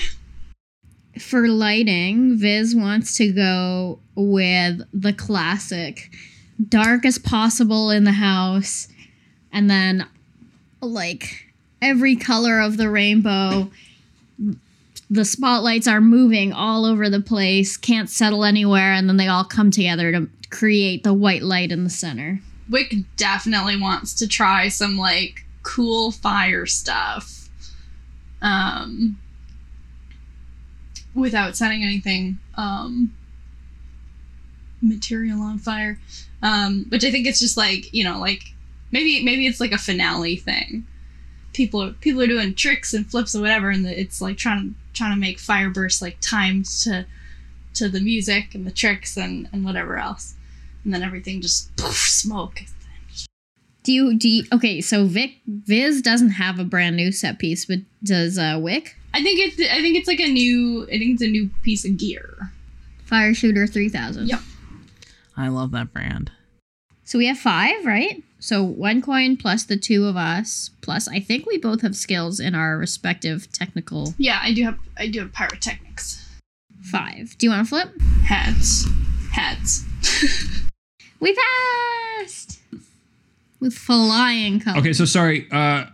[1.21, 6.11] For lighting, Viz wants to go with the classic
[6.69, 8.89] dark as possible in the house,
[9.53, 10.09] and then
[10.81, 13.71] like every color of the rainbow.
[15.09, 19.45] The spotlights are moving all over the place, can't settle anywhere, and then they all
[19.45, 22.41] come together to create the white light in the center.
[22.69, 27.49] Wick definitely wants to try some like cool fire stuff.
[28.41, 29.19] Um
[31.15, 33.15] without setting anything um
[34.83, 35.99] material on fire.
[36.43, 38.55] Um which I think it's just like, you know, like
[38.91, 40.87] maybe maybe it's like a finale thing.
[41.53, 45.15] People are people are doing tricks and flips and whatever and it's like trying trying
[45.15, 47.07] to make fire bursts like timed to
[47.75, 50.35] to the music and the tricks and and whatever else.
[50.85, 52.61] And then everything just poof, smoke.
[53.83, 54.81] Do you do you, okay?
[54.81, 59.23] So Vic Viz doesn't have a brand new set piece, but does uh, Wick I
[59.23, 61.97] think it's I think it's like a new I think it's a new piece of
[61.99, 62.51] gear.
[63.05, 64.29] Fire Shooter three thousand?
[64.29, 64.41] Yep.
[65.37, 66.31] I love that brand.
[67.05, 68.23] So we have five, right?
[68.39, 72.41] So one coin plus the two of us plus I think we both have skills
[72.41, 76.27] in our respective technical Yeah, I do have I do have pyrotechnics.
[76.83, 77.37] five.
[77.37, 78.01] Do you want to flip?
[78.25, 78.87] Heads.
[79.33, 79.85] Heads.
[81.21, 81.37] We
[82.21, 82.61] passed
[83.61, 84.81] with flying colors.
[84.81, 85.47] Okay, so sorry.
[85.51, 85.85] Uh,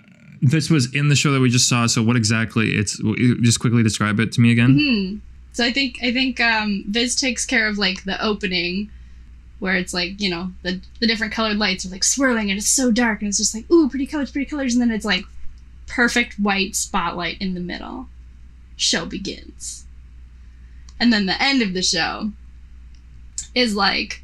[0.43, 1.87] this was in the show that we just saw.
[1.87, 2.71] So what exactly?
[2.71, 3.01] It's
[3.43, 4.73] just quickly describe it to me again.
[4.79, 5.17] hmm
[5.53, 8.91] So I think I think um Viz takes care of like the opening
[9.59, 12.69] where it's like, you know, the the different colored lights are like swirling and it's
[12.69, 15.25] so dark and it's just like, ooh, pretty colors, pretty colors, and then it's like
[15.87, 18.09] perfect white spotlight in the middle.
[18.77, 19.85] Show begins.
[20.99, 22.33] And then the end of the show
[23.55, 24.23] is like,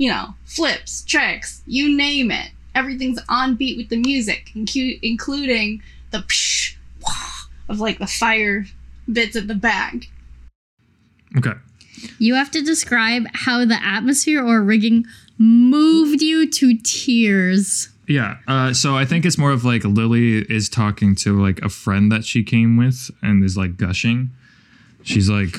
[0.00, 2.52] you know, flips, tricks, you name it.
[2.74, 7.12] Everything's on beat with the music, incu- including the psh, wah
[7.68, 8.64] of like the fire
[9.12, 10.08] bits at the back.
[11.36, 11.52] Okay.
[12.18, 15.04] You have to describe how the atmosphere or rigging
[15.36, 17.90] moved you to tears.
[18.08, 18.38] Yeah.
[18.48, 22.10] Uh, so I think it's more of like Lily is talking to like a friend
[22.10, 24.30] that she came with and is like gushing.
[25.02, 25.56] She's like,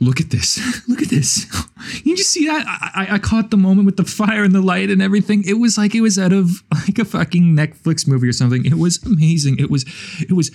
[0.00, 0.58] "Look at this!
[0.88, 1.46] Look at this!
[2.04, 2.66] You just see that?
[2.66, 5.42] I, I, I caught the moment with the fire and the light and everything.
[5.46, 8.66] It was like it was out of like a fucking Netflix movie or something.
[8.66, 9.58] It was amazing.
[9.58, 9.84] It was,
[10.20, 10.50] it was."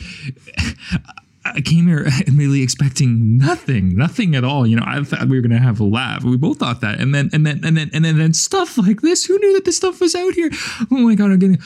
[1.46, 4.66] I came here admittedly expecting nothing, nothing at all.
[4.66, 6.24] You know, I thought we were gonna have a laugh.
[6.24, 8.78] We both thought that, and then and then and then and then, and then stuff
[8.78, 9.26] like this.
[9.26, 10.50] Who knew that this stuff was out here?
[10.92, 11.60] Oh my god, I'm getting.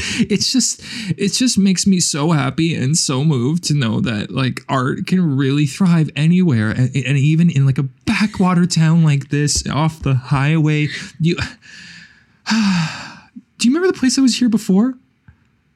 [0.30, 0.82] it's just,
[1.16, 5.36] it just makes me so happy and so moved to know that like art can
[5.36, 10.14] really thrive anywhere, and, and even in like a backwater town like this, off the
[10.14, 10.88] highway.
[11.18, 11.36] You,
[12.48, 14.94] do you remember the place I was here before?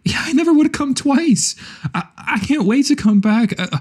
[0.04, 1.56] Yeah, I never would have come twice.
[1.94, 3.58] I, I can't wait to come back.
[3.58, 3.78] Uh,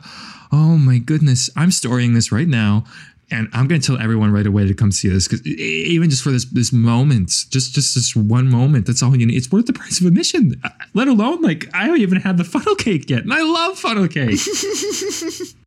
[0.52, 1.50] oh my goodness.
[1.56, 2.86] I'm storying this right now.
[3.34, 6.24] And I'm going to tell everyone right away to come see this because even just
[6.24, 9.36] for this this moment, just just this one moment, that's all you need.
[9.36, 10.60] It's worth the price of admission.
[10.64, 13.78] Uh, Let alone like I don't even have the funnel cake yet, and I love
[13.80, 14.40] funnel cake.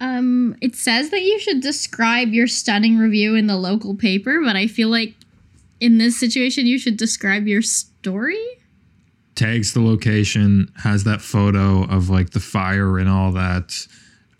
[0.00, 4.54] Um, it says that you should describe your stunning review in the local paper, but
[4.54, 5.14] I feel like
[5.80, 8.44] in this situation you should describe your story.
[9.34, 13.86] Tags the location, has that photo of like the fire and all that.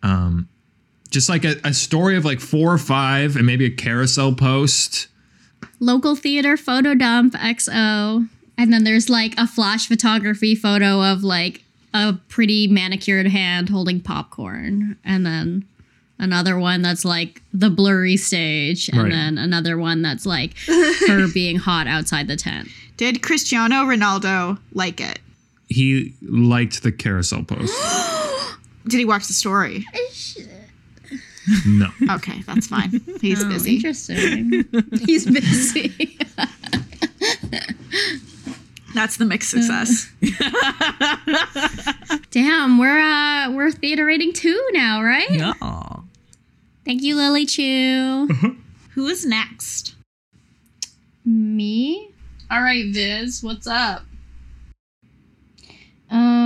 [0.03, 0.49] Um,
[1.15, 5.07] just like a, a story of like four or five, and maybe a carousel post.
[5.81, 8.29] Local theater photo dump XO.
[8.59, 11.62] And then there's like a flash photography photo of like
[11.93, 14.97] a pretty manicured hand holding popcorn.
[15.05, 15.67] And then
[16.19, 18.89] another one that's like the blurry stage.
[18.91, 19.11] And Right.
[19.11, 20.57] then another one that's like
[21.09, 22.69] her being hot outside the tent.
[22.97, 25.19] Did Cristiano Ronaldo like it?
[25.69, 27.75] he liked the carousel post.
[28.87, 29.85] Did he watch the story?
[31.66, 31.88] No.
[32.11, 33.01] Okay, that's fine.
[33.20, 33.76] He's Oh, busy.
[33.76, 34.64] Interesting.
[35.05, 36.16] He's busy.
[38.95, 40.11] That's the mixed success.
[42.30, 45.30] Damn, we're uh we're theater rating two now, right?
[45.30, 45.53] Yeah.
[46.84, 48.28] Thank you, Lily Chu.
[48.95, 49.97] Who is next?
[51.24, 52.11] Me?
[52.51, 54.05] All right, Viz, what's up?
[56.11, 56.43] Um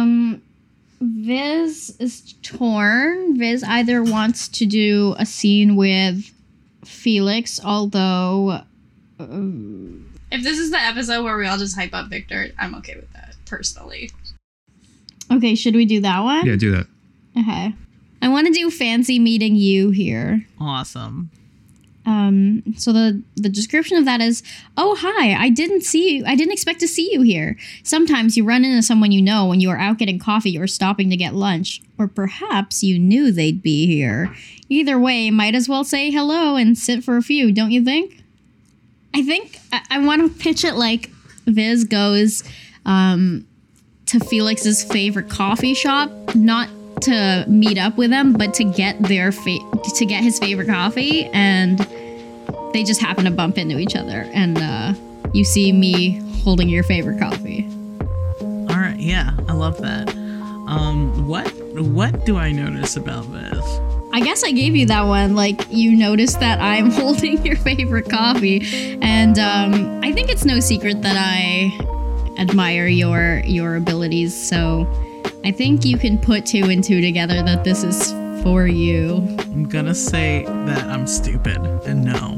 [1.28, 3.38] Viz is torn.
[3.38, 6.32] Viz either wants to do a scene with
[6.86, 8.62] Felix, although
[9.20, 9.26] uh,
[10.32, 13.12] If this is the episode where we all just hype up Victor, I'm okay with
[13.12, 14.10] that personally.
[15.30, 16.46] Okay, should we do that one?
[16.46, 16.86] Yeah, do that.
[17.38, 17.74] Okay.
[18.22, 20.46] I want to do fancy meeting you here.
[20.58, 21.30] Awesome.
[22.08, 24.42] Um, so the the description of that is,
[24.78, 26.24] "Oh hi, I didn't see you.
[26.26, 27.58] I didn't expect to see you here.
[27.82, 31.10] Sometimes you run into someone you know when you are out getting coffee or stopping
[31.10, 34.34] to get lunch, or perhaps you knew they'd be here.
[34.70, 38.24] Either way, might as well say hello and sit for a few, don't you think?"
[39.14, 41.10] I think I, I want to pitch it like
[41.44, 42.42] Viz goes
[42.86, 43.46] um,
[44.06, 46.70] to Felix's favorite coffee shop, not
[47.02, 49.58] to meet up with them, but to get their fa-
[49.96, 51.78] to get his favorite coffee, and
[52.72, 54.94] they just happen to bump into each other, and uh,
[55.32, 57.68] you see me holding your favorite coffee.
[58.40, 58.96] All right.
[58.98, 60.08] Yeah, I love that.
[60.68, 63.64] Um, what what do I notice about this?
[64.12, 65.34] I guess I gave you that one.
[65.34, 70.60] Like you noticed that I'm holding your favorite coffee, and um, I think it's no
[70.60, 71.72] secret that I
[72.38, 74.34] admire your your abilities.
[74.34, 74.86] So
[75.48, 79.16] I think you can put two and two together that this is for you.
[79.40, 82.36] I'm gonna say that I'm stupid and no.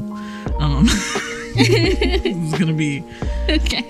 [0.59, 0.85] Um,
[1.57, 3.03] it's gonna be.
[3.49, 3.85] Okay.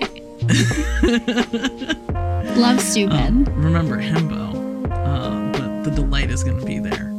[2.56, 3.14] Love stupid.
[3.16, 7.12] Um, remember himbo, uh, but the delight is gonna be there.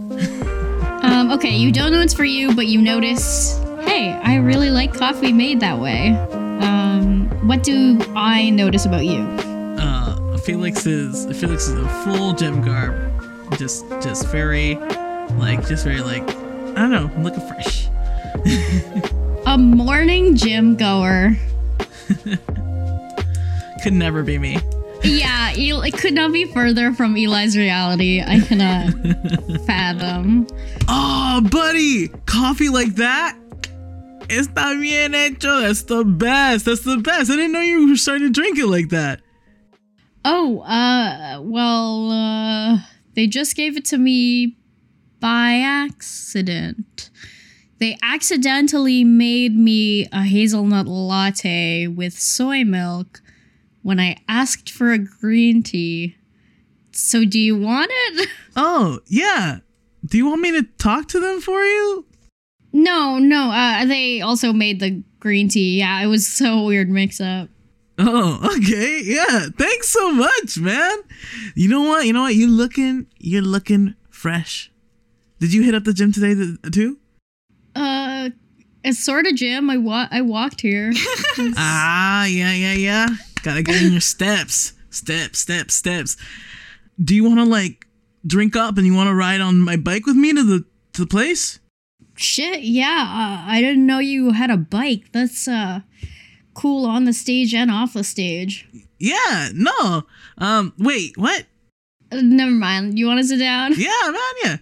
[1.04, 4.94] Um, okay, you don't know it's for you, but you notice, hey, I really like
[4.94, 6.10] coffee made that way.
[6.10, 9.22] Um, what do I notice about you?
[9.80, 10.13] Uh,
[10.44, 14.76] Felix is Felix is in full gym garb, just just very,
[15.38, 17.88] like just very like I don't know, looking fresh.
[19.46, 21.38] A morning gym goer.
[23.84, 24.58] Could never be me.
[25.02, 28.22] Yeah, it could not be further from Eli's reality.
[28.22, 28.94] I cannot
[29.66, 30.48] fathom.
[30.88, 33.38] Oh, buddy, coffee like that.
[34.30, 35.62] Está bien hecho.
[35.62, 36.66] That's the best.
[36.66, 37.30] That's the best.
[37.30, 39.22] I didn't know you were starting to drink it like that.
[40.26, 42.78] Oh, uh, well, uh,
[43.14, 44.56] they just gave it to me
[45.20, 47.10] by accident.
[47.80, 53.22] They accidentally made me a hazelnut latte with soy milk
[53.82, 56.16] when I asked for a green tea.
[56.92, 58.30] So, do you want it?
[58.56, 59.60] Oh, yeah.
[60.06, 62.06] Do you want me to talk to them for you?
[62.72, 65.80] No, no, uh, they also made the green tea.
[65.80, 67.50] Yeah, it was so weird mix up.
[68.00, 69.02] Oh, okay.
[69.04, 69.48] Yeah.
[69.58, 70.98] Thanks so much, man.
[71.56, 72.06] You know what?
[72.06, 72.36] You know what?
[72.36, 74.72] You're looking you're looking fresh.
[75.40, 76.34] Did you hit up the gym today
[76.72, 76.98] too?
[77.76, 78.30] Uh,
[78.84, 79.70] it's sort of gym.
[79.70, 80.92] I wa- I walked here.
[81.58, 83.08] Ah, yeah, yeah, yeah.
[83.44, 84.74] Gotta get in your steps.
[84.90, 86.18] Steps, steps, steps.
[87.04, 87.86] Do you wanna like
[88.26, 91.08] drink up and you wanna ride on my bike with me to the to the
[91.08, 91.60] place?
[92.16, 93.02] Shit, yeah.
[93.46, 95.12] Uh, I didn't know you had a bike.
[95.12, 95.82] That's uh
[96.54, 98.68] cool on the stage and off the stage.
[99.00, 100.04] Yeah, no.
[100.38, 101.46] Um, wait, what?
[102.12, 102.98] Uh, never mind.
[102.98, 103.74] You want to sit down?
[103.76, 104.58] Yeah, man, yeah.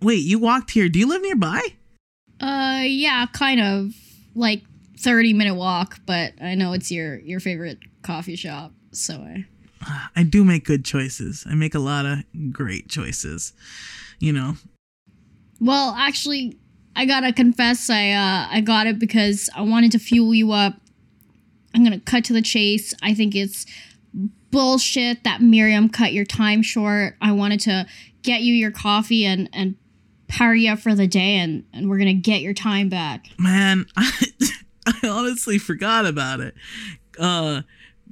[0.00, 0.88] Wait, you walked here.
[0.88, 1.60] Do you live nearby?
[2.40, 3.94] Uh, yeah, kind of.
[4.34, 4.62] Like
[4.98, 9.46] thirty minute walk, but I know it's your your favorite coffee shop, so I.
[10.16, 11.44] I do make good choices.
[11.48, 12.20] I make a lot of
[12.50, 13.52] great choices.
[14.18, 14.54] You know.
[15.60, 16.58] Well, actually,
[16.96, 20.74] I gotta confess, I uh I got it because I wanted to fuel you up.
[21.74, 22.94] I'm gonna cut to the chase.
[23.02, 23.66] I think it's
[24.50, 27.16] bullshit that Miriam cut your time short.
[27.20, 27.86] I wanted to
[28.22, 29.76] get you your coffee and and
[30.28, 33.26] power you up for the day, and and we're gonna get your time back.
[33.38, 34.10] Man, I,
[34.86, 36.54] I honestly forgot about it.
[37.18, 37.62] Uh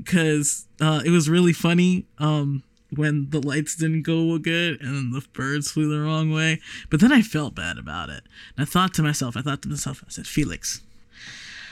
[0.05, 2.63] cuz uh it was really funny um
[2.97, 6.61] when the lights didn't go good and the birds flew the wrong way.
[6.89, 8.25] But then I felt bad about it.
[8.57, 10.81] And I thought to myself, I thought to myself, I said, "Felix,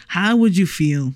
[0.09, 1.14] how would you feel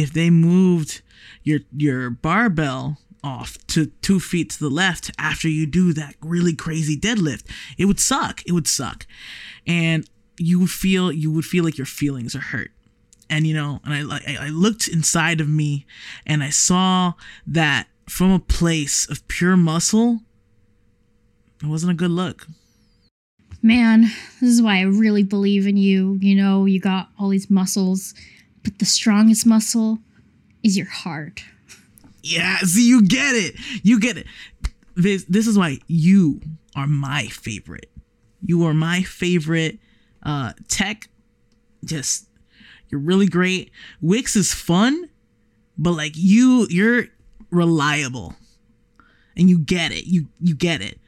[0.00, 1.02] if they moved
[1.42, 6.54] your your barbell off to two feet to the left after you do that really
[6.54, 7.44] crazy deadlift
[7.78, 9.06] it would suck it would suck
[9.66, 12.70] and you would feel you would feel like your feelings are hurt
[13.30, 15.86] and you know and i i, I looked inside of me
[16.26, 17.14] and i saw
[17.46, 20.20] that from a place of pure muscle,
[21.62, 22.46] it wasn't a good look.
[23.62, 24.02] Man,
[24.40, 26.18] this is why I really believe in you.
[26.20, 28.14] You know, you got all these muscles,
[28.64, 29.98] but the strongest muscle
[30.62, 31.44] is your heart.
[32.22, 33.54] Yeah, see, you get it.
[33.84, 34.26] You get it.
[34.96, 36.40] This, this is why you
[36.74, 37.90] are my favorite.
[38.42, 39.78] You are my favorite
[40.22, 41.08] uh, tech.
[41.84, 42.28] Just,
[42.88, 43.70] you're really great.
[44.00, 45.10] Wick's is fun,
[45.76, 47.06] but like you, you're
[47.50, 48.34] reliable,
[49.36, 50.06] and you get it.
[50.06, 50.98] You you get it.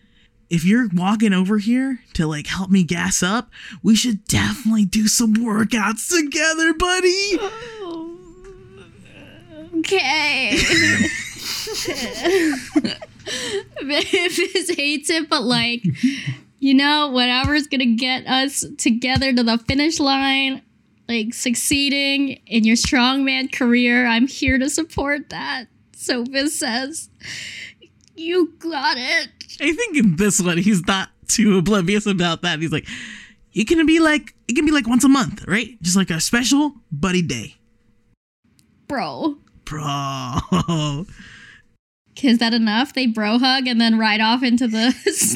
[0.49, 3.51] If you're walking over here to like help me gas up,
[3.83, 7.39] we should definitely do some workouts together, buddy.
[9.79, 10.57] Okay.
[13.83, 15.85] Viz hates it, but like,
[16.61, 20.63] you know, whatever's gonna get us together to the finish line,
[21.09, 25.67] like succeeding in your strongman career, I'm here to support that.
[25.97, 27.11] So Viz says,
[28.17, 29.29] You got it.
[29.61, 32.59] I think in this one he's not too oblivious about that.
[32.61, 32.87] He's like,
[33.53, 35.81] it can be like it can be like once a month, right?
[35.83, 37.57] Just like a special buddy day,
[38.89, 39.37] Bro.
[39.65, 40.39] bro.
[42.23, 42.95] Is that enough?
[42.95, 44.95] They bro hug and then ride off into the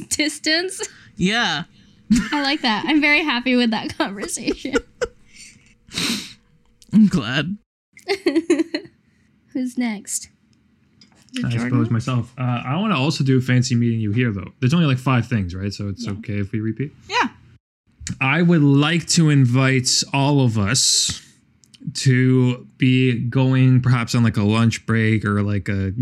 [0.16, 0.82] distance.
[1.16, 1.64] yeah,
[2.32, 2.84] I like that.
[2.86, 4.76] I'm very happy with that conversation.
[6.92, 7.58] I'm glad.
[9.52, 10.29] Who's next?
[11.34, 11.70] Is I Jordan?
[11.70, 12.34] suppose myself.
[12.38, 14.52] Uh, I want to also do fancy meeting you here, though.
[14.60, 15.72] There's only like five things, right?
[15.72, 16.12] So it's Yeah.
[16.12, 16.92] okay if we repeat.
[17.08, 17.28] Yeah.
[18.20, 21.24] I would like to invite all of us
[21.94, 25.92] to be going perhaps on like a lunch break or like a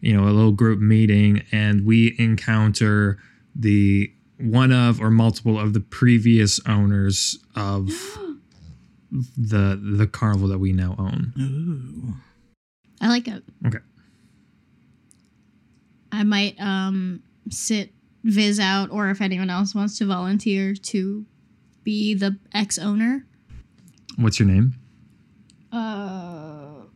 [0.00, 3.18] you know a little group meeting and we encounter
[3.54, 7.88] the one of or multiple of the previous owners of
[9.10, 11.32] the the carnival that we now own.
[11.40, 12.14] Ooh.
[13.00, 13.42] I like it.
[13.66, 13.78] Okay.
[16.16, 17.92] I might um sit
[18.24, 21.24] Viz out, or if anyone else wants to volunteer to
[21.84, 23.24] be the ex owner.
[24.16, 24.74] What's your name?
[25.70, 26.86] Uh,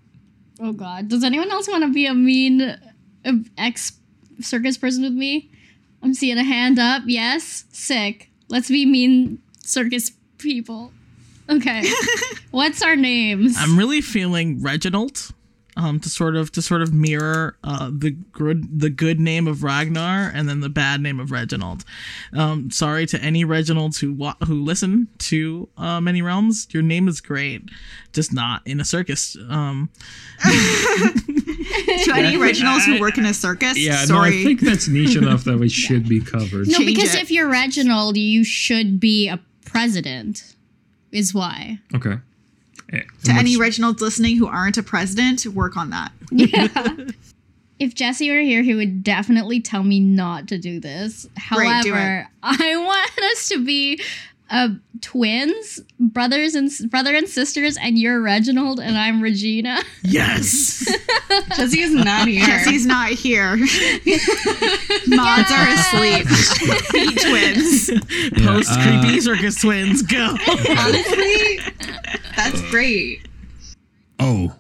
[0.61, 3.93] oh God, does anyone else want to be a mean uh, ex
[4.41, 5.51] circus person with me?
[6.03, 7.03] I'm seeing a hand up.
[7.07, 8.31] Yes, sick.
[8.49, 10.93] Let's be mean circus people.
[11.49, 11.85] Okay,
[12.51, 13.57] what's our names?
[13.59, 15.33] I'm really feeling Reginald.
[15.81, 19.63] Um, to sort of to sort of mirror uh, the good the good name of
[19.63, 21.85] Ragnar and then the bad name of Reginald.
[22.35, 26.67] Um, sorry to any Reginalds who wa- who listen to uh, Many Realms.
[26.71, 27.63] Your name is great,
[28.13, 29.37] just not in a circus.
[29.49, 29.89] Um,
[32.05, 34.31] To any Reginalds who work in a circus, Yeah, sorry.
[34.31, 36.67] no, I think that's niche enough that we should be covered.
[36.69, 37.23] no, change because it.
[37.23, 40.55] if you're Reginald, you should be a president.
[41.13, 41.79] Is why.
[41.95, 42.19] Okay.
[42.91, 46.13] To any what's- Reginalds listening who aren't a president, work on that.
[47.81, 51.27] If Jesse were here, he would definitely tell me not to do this.
[51.49, 53.99] Great, do However, I want us to be
[54.51, 54.69] uh,
[55.01, 59.81] twins, brothers and brother and sisters, and you're Reginald and I'm Regina.
[60.03, 60.85] yes,
[61.57, 62.45] Jesse is not here.
[62.45, 63.57] Jesse's not here.
[65.07, 66.27] Mods are asleep.
[66.93, 67.91] Be twins.
[68.45, 70.37] post uh, creepy circus twins go.
[70.49, 71.61] Honestly,
[72.37, 73.27] that's great.
[74.19, 74.57] Oh,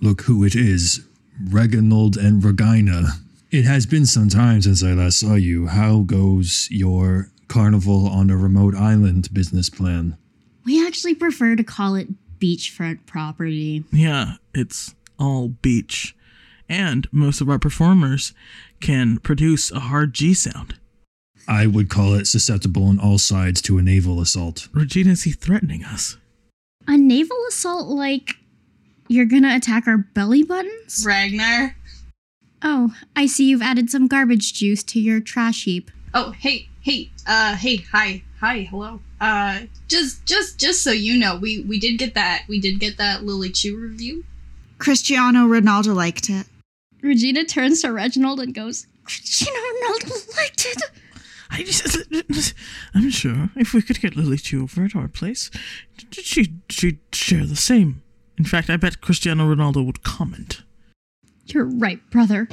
[0.00, 1.06] look who it is
[1.50, 3.08] Reginald and Regina.
[3.50, 5.66] It has been some time since I last saw you.
[5.66, 10.16] How goes your carnival on a remote island business plan?
[10.64, 13.84] We actually prefer to call it beachfront property.
[13.92, 16.16] Yeah, it's all beach.
[16.68, 18.32] And most of our performers
[18.80, 20.76] can produce a hard G sound.
[21.48, 24.68] I would call it susceptible on all sides to a naval assault.
[24.72, 26.16] Regina, is he threatening us?
[26.86, 28.36] A naval assault like
[29.08, 31.04] you're gonna attack our belly buttons?
[31.04, 31.76] Ragnar.
[32.62, 35.90] Oh, I see you've added some garbage juice to your trash heap.
[36.14, 39.00] Oh, hey, hey, uh, hey, hi, hi, hello.
[39.20, 42.96] Uh, just, just, just so you know, we we did get that, we did get
[42.98, 44.24] that Lily Chu review.
[44.78, 46.46] Cristiano Ronaldo liked it.
[47.02, 50.82] Regina turns to Reginald and goes, Cristiano Ronaldo liked it.
[51.50, 52.54] I just,
[52.94, 55.50] I'm sure if we could get Lily Chu over at our place,
[56.12, 58.02] she, she'd share the same.
[58.38, 60.62] In fact, I bet Cristiano Ronaldo would comment.
[61.46, 62.48] You're right, brother.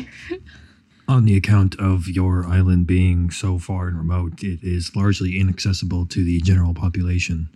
[1.07, 6.05] On the account of your island being so far and remote, it is largely inaccessible
[6.07, 7.49] to the general population.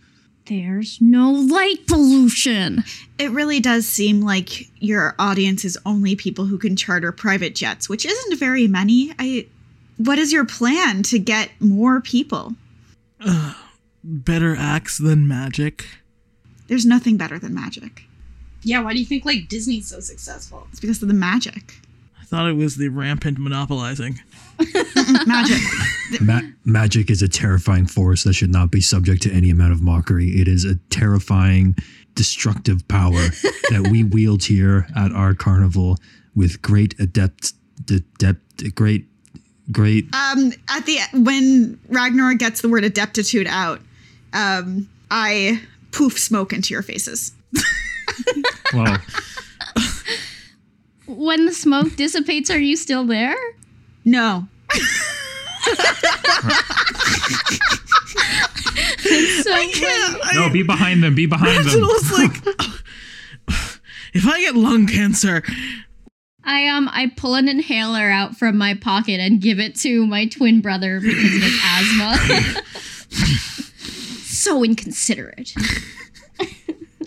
[0.45, 2.83] There's no light pollution.
[3.19, 7.87] It really does seem like your audience is only people who can charter private jets,
[7.89, 9.11] which isn't very many.
[9.19, 9.47] I
[9.97, 12.55] what is your plan to get more people?
[14.03, 15.85] Better acts than magic.
[16.67, 18.03] There's nothing better than magic.
[18.63, 20.67] Yeah, why do you think like Disney's so successful?
[20.71, 21.75] It's because of the magic.
[22.31, 24.21] Thought it was the rampant monopolizing.
[25.27, 25.61] Magic.
[26.21, 29.81] Ma- magic is a terrifying force that should not be subject to any amount of
[29.81, 30.29] mockery.
[30.29, 31.75] It is a terrifying,
[32.15, 33.11] destructive power
[33.69, 35.97] that we wield here at our carnival
[36.33, 37.51] with great adept,
[37.89, 39.07] adept, great,
[39.69, 40.05] great.
[40.15, 43.81] Um, at the when Ragnar gets the word adeptitude out,
[44.31, 45.61] um, I
[45.91, 47.33] poof smoke into your faces.
[48.73, 48.97] Well,
[51.15, 53.35] When the smoke dissipates, are you still there?
[54.05, 54.47] No.
[59.43, 59.51] So
[60.35, 61.15] no, be behind them.
[61.15, 61.81] Be behind It them.
[61.81, 62.31] was like,
[64.13, 65.43] if I get lung cancer,
[66.43, 70.27] I um I pull an inhaler out from my pocket and give it to my
[70.27, 72.63] twin brother because of his asthma.
[74.23, 75.53] so inconsiderate.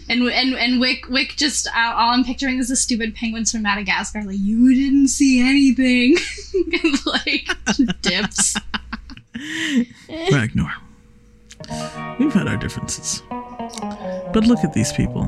[0.08, 3.62] And and and Wick Wick just uh, all I'm picturing is the stupid penguins from
[3.62, 4.22] Madagascar.
[4.22, 6.16] Like you didn't see anything,
[6.72, 7.48] and like
[8.02, 8.56] dips.
[10.30, 10.74] Ragnar,
[12.18, 13.22] we've had our differences.
[14.32, 15.24] But look at these people.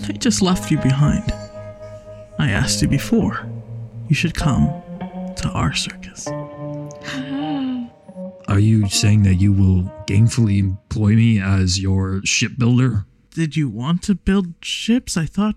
[0.00, 1.32] They just left you behind.
[2.38, 3.46] I asked you before.
[4.08, 4.66] You should come
[5.36, 6.28] to our circus.
[8.48, 13.04] Are you saying that you will gainfully employ me as your shipbuilder?
[13.36, 15.16] Did you want to build ships?
[15.16, 15.56] I thought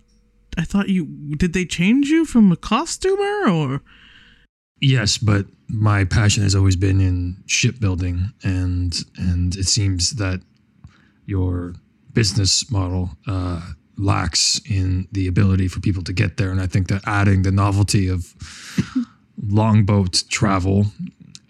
[0.58, 1.06] I thought you
[1.38, 3.82] did they change you from a costumer or
[4.82, 10.42] Yes, but my passion has always been in shipbuilding, and and it seems that
[11.26, 11.76] your
[12.14, 13.62] business model uh,
[13.98, 16.52] lacks in the ability for people to get there.
[16.52, 18.34] And I think that adding the novelty of
[19.48, 20.88] longboat travel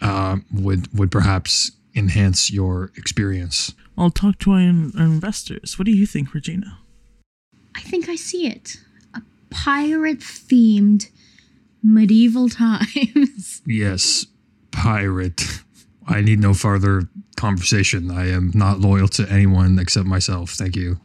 [0.00, 3.74] uh, would would perhaps enhance your experience.
[4.00, 5.78] I'll talk to our, in- our investors.
[5.78, 6.78] What do you think, Regina?
[7.76, 8.78] I think I see it.
[9.14, 11.08] A pirate themed
[11.82, 13.62] medieval times.
[13.66, 14.26] Yes,
[14.70, 15.42] pirate.
[16.08, 17.02] I need no further
[17.36, 18.10] conversation.
[18.10, 20.50] I am not loyal to anyone except myself.
[20.52, 20.98] Thank you.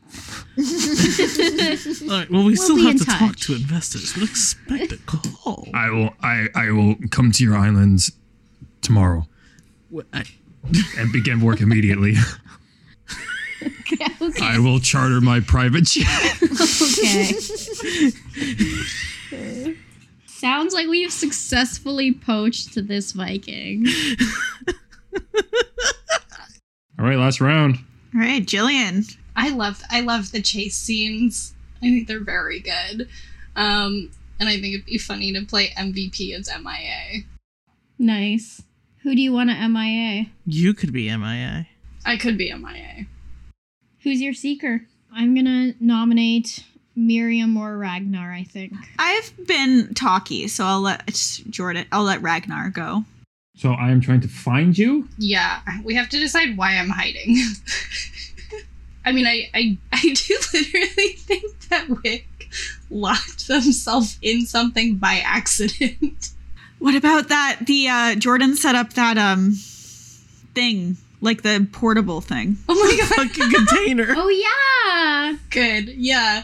[0.58, 2.32] All right.
[2.32, 4.16] Well, we still have in to talk to investors.
[4.16, 5.68] We'll expect a call.
[5.74, 6.10] I will.
[6.24, 8.12] I I will come to your islands
[8.82, 9.28] tomorrow
[9.94, 10.24] Wh- I-
[10.98, 12.16] and begin work immediately.
[14.42, 16.38] I will charter my private jet.
[16.44, 17.34] Okay.
[20.28, 23.88] Sounds like we've successfully poached this Viking.
[27.00, 27.78] All right, last round.
[28.14, 29.18] All right, Jillian.
[29.36, 31.54] I love I love the chase scenes.
[31.78, 33.10] I think they're very good.
[33.56, 37.24] Um, and I think it'd be funny to play MVP as MIA.
[37.98, 38.64] Nice.
[39.04, 40.28] Who do you want to MIA?
[40.46, 41.68] You could be MIA.
[42.06, 43.08] I could be MIA.
[44.06, 44.84] Who's your seeker?
[45.12, 46.64] I'm gonna nominate
[46.96, 48.74] Miriam or Ragnar, I think.
[49.00, 51.08] I've been talky, so I'll let
[51.50, 51.88] Jordan.
[51.92, 53.04] I'll let Ragnar go.
[53.58, 55.10] So I am trying to find you.
[55.18, 57.36] Yeah, we have to decide why I'm hiding.
[59.06, 62.28] I mean, I, I I do literally think that Wick
[62.92, 66.30] locked themselves in something by accident.
[66.78, 67.62] What about that?
[67.66, 69.54] The uh, Jordan set up that um
[70.54, 72.58] thing, like the portable thing.
[72.70, 74.14] Oh my god, Fucking container.
[74.16, 75.38] Oh yeah.
[75.50, 75.90] good.
[75.90, 76.44] Yeah.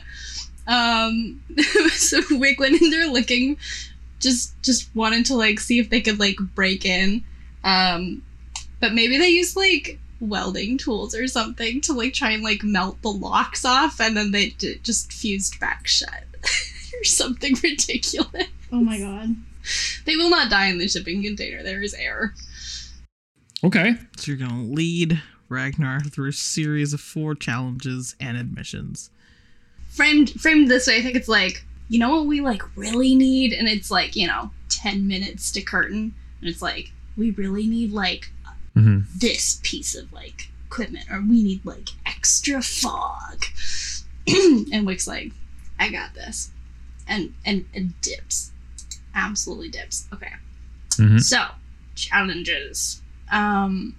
[0.68, 1.42] Um
[1.94, 3.58] so Wick went in there looking
[4.20, 7.24] just just wanted to like see if they could like break in.
[7.64, 8.22] Um
[8.80, 13.02] but maybe they used like welding tools or something to like try and like melt
[13.02, 16.24] the locks off and then they d- just fused back shut
[17.00, 18.46] or something ridiculous.
[18.72, 19.36] Oh my god.
[20.06, 21.62] They will not die in the shipping container.
[21.64, 22.34] There is air.
[23.64, 23.96] Okay.
[24.18, 29.10] So you're gonna lead Ragnar through a series of four challenges and admissions.
[29.90, 33.54] Framed framed this way, I think it's like, you know what we like really need?
[33.54, 36.14] And it's like, you know, 10 minutes to curtain.
[36.40, 38.32] And it's like, we really need like
[38.76, 39.06] Mhm.
[39.20, 43.44] this piece of like equipment, or we need like extra fog.
[44.28, 45.34] and Wick's like,
[45.78, 46.52] I got this.
[47.08, 48.52] And and, and dips.
[49.14, 50.08] Absolutely dips.
[50.14, 50.32] Okay.
[50.92, 51.22] Mhm.
[51.22, 51.48] So,
[51.96, 53.02] challenges.
[53.32, 53.96] Um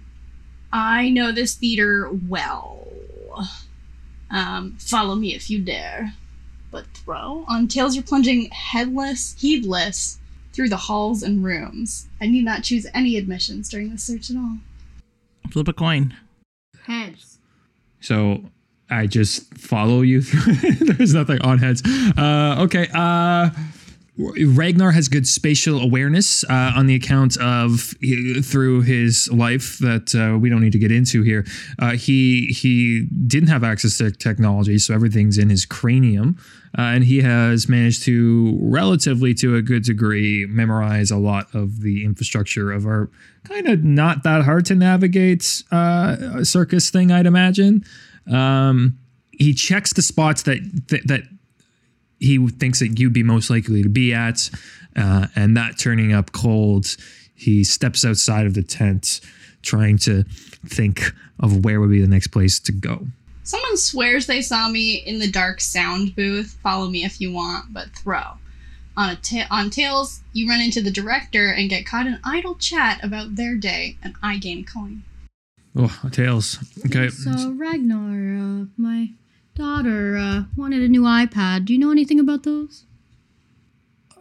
[0.71, 2.87] I know this theater well.
[4.31, 6.13] Um, follow me if you dare.
[6.71, 10.19] But throw on tails you're plunging headless, heedless
[10.53, 12.07] through the halls and rooms.
[12.19, 14.57] I need not choose any admissions during this search at all.
[15.51, 16.15] Flip a coin.
[16.85, 17.37] Heads.
[18.01, 18.43] So
[18.89, 20.93] I just follow you through.
[20.93, 21.83] There's nothing on heads.
[22.17, 22.87] Uh, okay.
[22.93, 23.51] Uh,
[24.15, 27.95] Ragnar has good spatial awareness uh, on the account of
[28.43, 31.45] through his life that uh, we don't need to get into here.
[31.79, 36.37] Uh, he he didn't have access to technology, so everything's in his cranium,
[36.77, 41.81] uh, and he has managed to relatively to a good degree memorize a lot of
[41.81, 43.09] the infrastructure of our
[43.45, 47.83] kind of not that hard to navigate uh, circus thing, I'd imagine.
[48.31, 48.99] Um,
[49.31, 50.59] he checks the spots that
[50.89, 51.23] that, that
[52.23, 54.49] he thinks that you'd be most likely to be at,
[54.95, 56.95] uh, and that turning up cold,
[57.35, 59.19] he steps outside of the tent,
[59.61, 60.23] trying to
[60.65, 63.05] think of where would be the next place to go.
[63.43, 66.57] Someone swears they saw me in the dark sound booth.
[66.63, 68.37] Follow me if you want, but throw.
[68.95, 72.55] On a ta- on Tails, you run into the director and get caught in idle
[72.55, 75.03] chat about their day, and I gain a coin.
[75.75, 76.59] Oh, tails.
[76.85, 77.09] Okay.
[77.09, 79.09] So Ragnar, uh, my
[79.55, 81.65] daughter uh, wanted a new iPad.
[81.65, 82.85] Do you know anything about those?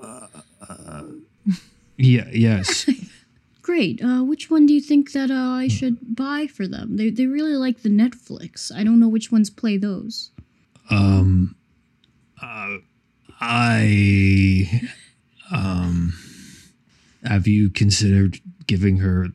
[0.00, 1.02] Uh,
[1.96, 2.26] Yeah.
[2.32, 2.88] Yes.
[3.62, 4.02] Great.
[4.02, 6.96] Uh, which one do you think that uh, I should buy for them?
[6.96, 8.72] They they really like the Netflix.
[8.74, 10.30] I don't know which ones play those.
[10.90, 11.54] Um,
[12.42, 12.78] uh,
[13.40, 14.88] I,
[15.52, 16.12] um,
[17.24, 19.28] have you considered giving her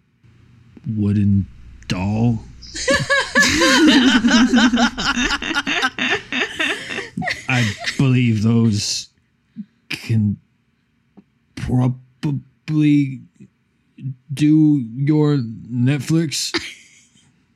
[0.86, 1.48] wooden
[1.88, 2.40] doll?
[7.98, 9.10] I believe those
[9.90, 10.38] can
[11.56, 13.22] probably
[14.34, 16.56] do your Netflix.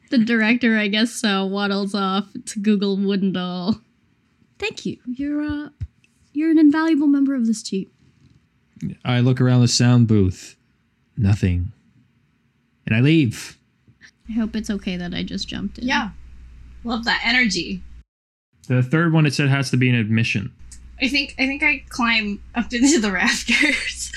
[0.10, 3.80] The director, I guess, uh, waddles off to Google wooden doll.
[4.60, 4.98] Thank you.
[5.06, 5.70] You're uh,
[6.34, 7.90] you're an invaluable member of this team.
[9.06, 10.58] I look around the sound booth.
[11.16, 11.72] Nothing.
[12.86, 13.58] And I leave.
[14.28, 15.88] I hope it's okay that I just jumped in.
[15.88, 16.10] Yeah,
[16.84, 17.82] love that energy.
[18.68, 20.54] The third one it said has to be an admission.
[21.02, 24.12] I think I think I climb up into the rafters.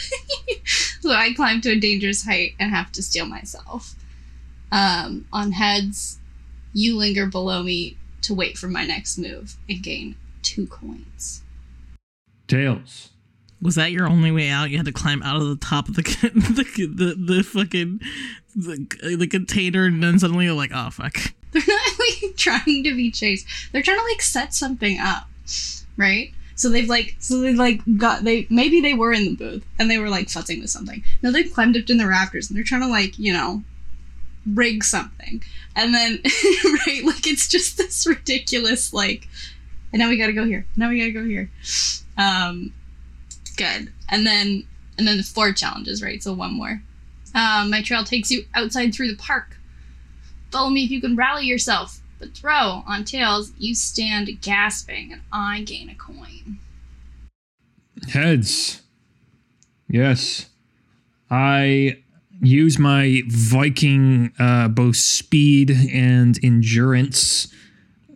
[1.01, 3.95] so I climb to a dangerous height and have to steal myself.
[4.70, 6.18] Um, on heads,
[6.72, 11.42] you linger below me to wait for my next move and gain two coins.
[12.49, 13.11] Tails.
[13.62, 14.70] Was that your only way out?
[14.70, 18.01] You had to climb out of the top of the the the, the fucking
[18.55, 21.16] the, the container, and then suddenly you're like, oh fuck.
[21.55, 23.47] They're not like trying to be chased.
[23.73, 25.29] They're trying to like set something up,
[25.97, 26.33] right?
[26.57, 29.91] So they've like, so they've like got they maybe they were in the booth and
[29.91, 31.03] they were like futzing with something.
[31.23, 33.63] Now they've climbed up in the rafters and they're trying to like you know
[34.53, 35.43] rig something,
[35.75, 36.21] and then
[36.65, 39.29] right like it's just this ridiculous like,
[39.93, 40.67] and now we gotta go here.
[40.77, 41.51] Now we gotta go here.
[42.19, 42.73] Um,
[43.57, 43.93] good.
[44.09, 44.65] And then
[44.99, 46.23] and then the four challenges, right?
[46.23, 46.83] So one more.
[47.35, 49.57] Um, my trail takes you outside through the park.
[50.55, 51.99] Follow me if you can rally yourself.
[52.21, 56.61] But throw on tails, you stand gasping, and I gain a coin.
[58.09, 58.83] Heads.
[59.89, 60.47] Yes.
[61.29, 61.99] I
[62.41, 67.53] use my Viking uh, both speed and endurance.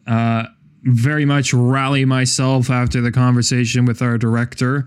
[0.07, 0.45] Uh,
[0.84, 4.86] very much rally myself after the conversation with our director,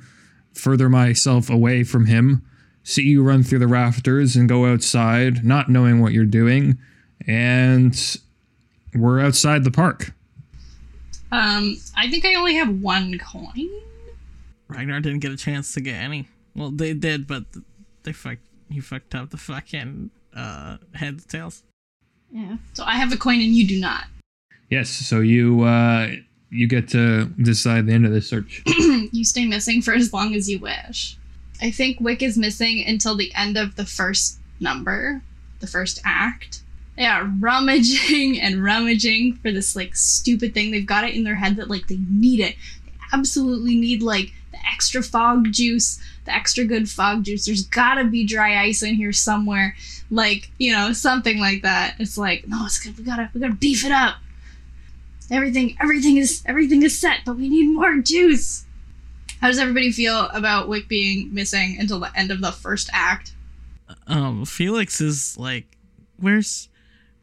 [0.53, 2.45] further myself away from him,
[2.83, 6.77] see you run through the rafters and go outside, not knowing what you're doing,
[7.27, 8.17] and
[8.93, 10.13] we're outside the park.
[11.31, 13.69] Um, I think I only have one coin.
[14.67, 16.27] Ragnar didn't get a chance to get any.
[16.55, 17.45] Well, they did, but
[18.03, 18.41] they fucked.
[18.69, 21.63] He fucked up the fucking uh, heads tails.
[22.31, 22.57] Yeah.
[22.73, 24.05] So I have a coin and you do not.
[24.69, 26.09] Yes, so you uh,
[26.49, 28.63] you get to decide the end of this search.
[28.67, 31.17] you stay missing for as long as you wish.
[31.61, 35.21] I think Wick is missing until the end of the first number,
[35.59, 36.63] the first act.
[37.05, 40.71] Are rummaging and rummaging for this like stupid thing.
[40.71, 42.55] They've got it in their head that like they need it.
[42.85, 47.45] They absolutely need like the extra fog juice, the extra good fog juice.
[47.45, 49.75] There's gotta be dry ice in here somewhere.
[50.09, 51.95] Like, you know, something like that.
[51.99, 52.97] It's like, no, it's good.
[52.97, 54.15] We gotta we gotta beef it up.
[55.29, 58.65] Everything everything is everything is set, but we need more juice.
[59.41, 63.33] How does everybody feel about Wick being missing until the end of the first act?
[64.05, 65.65] Um, Felix is like,
[66.17, 66.69] where's,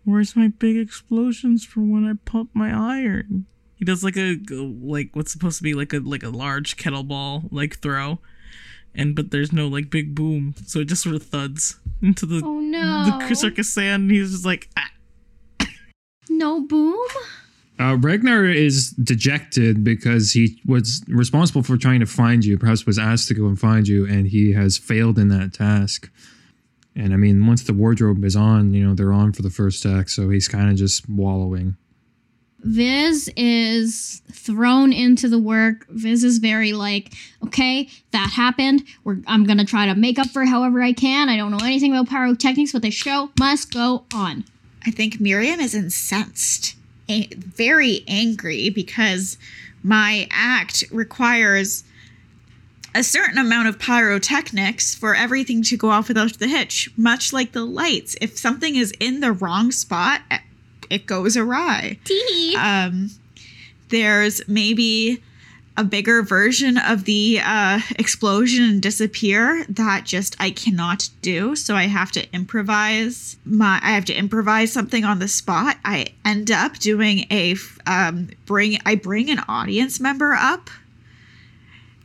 [0.09, 3.47] where's my big explosions for when I pump my iron?
[3.77, 7.49] He does like a like what's supposed to be like a like a large kettlebell
[7.53, 8.19] like throw,
[8.95, 12.43] and but there's no like big boom, so it just sort of thuds into the
[12.45, 13.19] Oh no.
[13.29, 14.05] the circus sand.
[14.05, 15.69] And he's just like, ah.
[16.29, 17.07] no boom.
[17.79, 22.99] Uh, Ragnar is dejected because he was responsible for trying to find you, perhaps was
[22.99, 26.11] asked to go and find you, and he has failed in that task.
[26.99, 29.87] And I mean, once the wardrobe is on, you know, they're on for the first
[29.87, 31.77] act, so he's kind of just wallowing.
[32.61, 35.87] Viz is thrown into the work.
[35.91, 38.83] Viz is very like, okay, that happened.
[39.05, 41.29] We're, I'm gonna try to make up for it however I can.
[41.29, 44.45] I don't know anything about pyrotechnics, but the show must go on.
[44.85, 46.75] I think Miriam is incensed,
[47.09, 49.39] a- very angry because
[49.85, 51.85] my act requires
[52.99, 57.53] a certain amount of pyrotechnics for everything to go off without the hitch, much like
[57.53, 58.17] the lights.
[58.21, 60.21] If something is in the wrong spot,
[60.91, 61.99] it goes awry.
[62.03, 62.57] Tee.
[62.59, 63.11] Um,
[63.91, 65.23] there's maybe
[65.77, 71.55] a bigger version of the uh, explosion and disappear that just I cannot do.
[71.55, 73.79] So I have to improvise my.
[73.81, 75.77] I have to improvise something on the spot.
[75.85, 77.55] I end up doing a
[77.87, 78.81] um, bring.
[78.85, 80.69] I bring an audience member up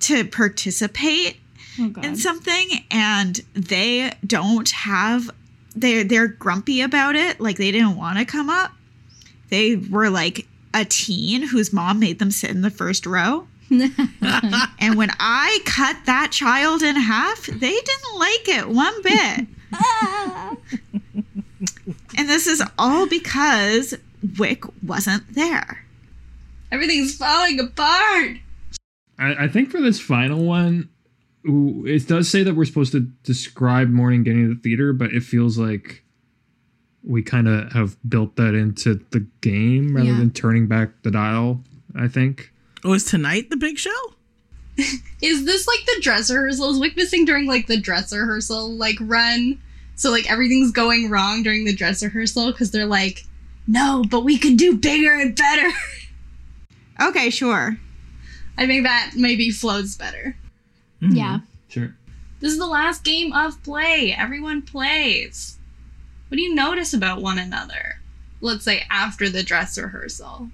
[0.03, 1.37] to participate
[1.79, 5.31] Oh in something, and they don't have.
[5.75, 7.39] They're they're grumpy about it.
[7.39, 8.73] Like they didn't want to come up.
[9.49, 13.47] They were like a teen whose mom made them sit in the first row.
[13.69, 19.47] and when I cut that child in half, they didn't like it one bit.
[22.17, 23.95] and this is all because
[24.37, 25.85] Wick wasn't there.
[26.71, 28.37] Everything's falling apart.
[29.31, 30.89] I, I think for this final one,
[31.45, 35.23] it does say that we're supposed to describe morning getting to the theater, but it
[35.23, 36.03] feels like
[37.03, 40.17] we kind of have built that into the game rather Yeah.
[40.19, 41.61] than turning back the dial.
[41.95, 42.51] I think.
[42.83, 43.91] Oh, is tonight the big show?
[45.21, 46.71] Is this like the dress rehearsal?
[46.71, 49.61] Is Wick missing during like the dress rehearsal like run?
[49.95, 53.25] So like everything's going wrong during the dress rehearsal because they're like,
[53.67, 55.69] no, but we could do bigger and better.
[57.01, 57.77] Okay, sure.
[58.57, 60.35] I think that maybe flows better.
[61.01, 61.15] Mhm.
[61.15, 61.39] yeah.
[61.67, 61.95] Sure.
[62.39, 64.13] This is the last game of play.
[64.17, 65.57] Everyone plays.
[66.27, 68.01] What do you notice about one another?
[68.41, 70.49] Let's say after the dress rehearsal.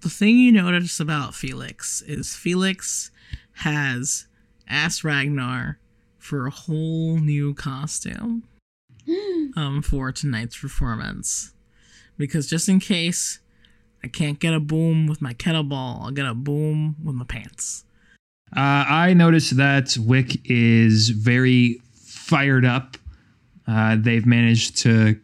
[0.00, 3.10] The thing you notice about Felix is Felix
[3.54, 4.26] has
[4.68, 5.78] asked Ragnar
[6.18, 8.44] for a whole new costume
[9.56, 11.52] um, for tonight's performance.
[12.18, 13.40] Because just in case
[14.06, 17.84] I can't get a boom with my kettlebell, I'll get a boom with my pants.
[18.56, 22.96] Uh, I noticed that Wick is very fired up.
[23.66, 25.18] Uh, they've managed to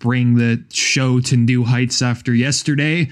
[0.00, 3.08] bring the show to new heights after yesterday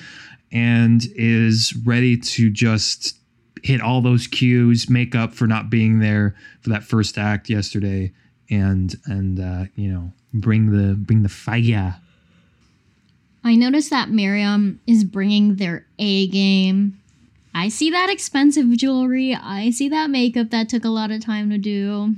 [0.51, 3.17] and is ready to just
[3.63, 8.13] hit all those cues, make up for not being there for that first act yesterday,
[8.51, 11.95] and and uh, you know bring the bring the fire.
[13.47, 17.01] I notice that Miriam is bringing their A game.
[17.55, 19.37] I see that expensive jewelry.
[19.41, 22.17] I see that makeup that took a lot of time to do.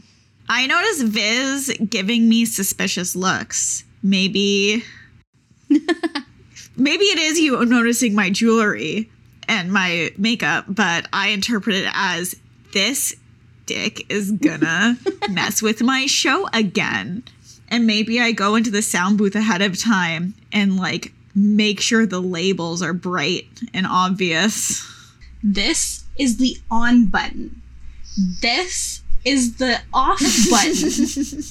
[0.49, 3.85] I notice Viz giving me suspicious looks.
[4.03, 4.83] Maybe.
[5.69, 9.11] maybe it is you noticing my jewelry
[9.47, 12.37] and my makeup, but I interpret it as
[12.73, 13.15] this
[13.67, 14.97] dick is gonna
[15.31, 17.23] mess with my show again.
[17.69, 22.07] And maybe I go into the sound booth ahead of time and like make sure
[22.07, 24.87] the labels are bright and obvious.
[25.43, 27.63] This is the on button.
[28.43, 30.21] This is the off
[30.51, 31.43] button.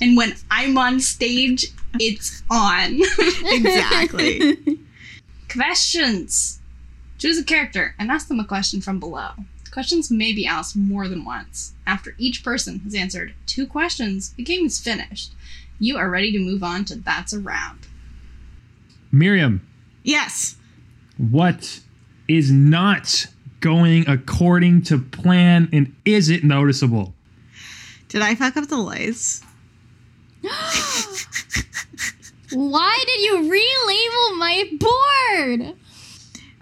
[0.00, 1.66] and when I'm on stage,
[1.98, 3.00] it's on.
[3.18, 4.78] exactly.
[5.50, 6.60] Questions.
[7.16, 9.30] Choose a character and ask them a question from below.
[9.72, 11.72] Questions may be asked more than once.
[11.86, 15.32] After each person has answered two questions, the game is finished.
[15.78, 17.87] You are ready to move on to That's a Round.
[19.10, 19.66] Miriam,
[20.02, 20.56] yes.
[21.16, 21.80] what
[22.28, 23.26] is not
[23.60, 27.14] going according to plan, and is it noticeable?
[28.08, 29.42] Did I fuck up the lights?
[32.52, 35.76] Why did you relabel my board?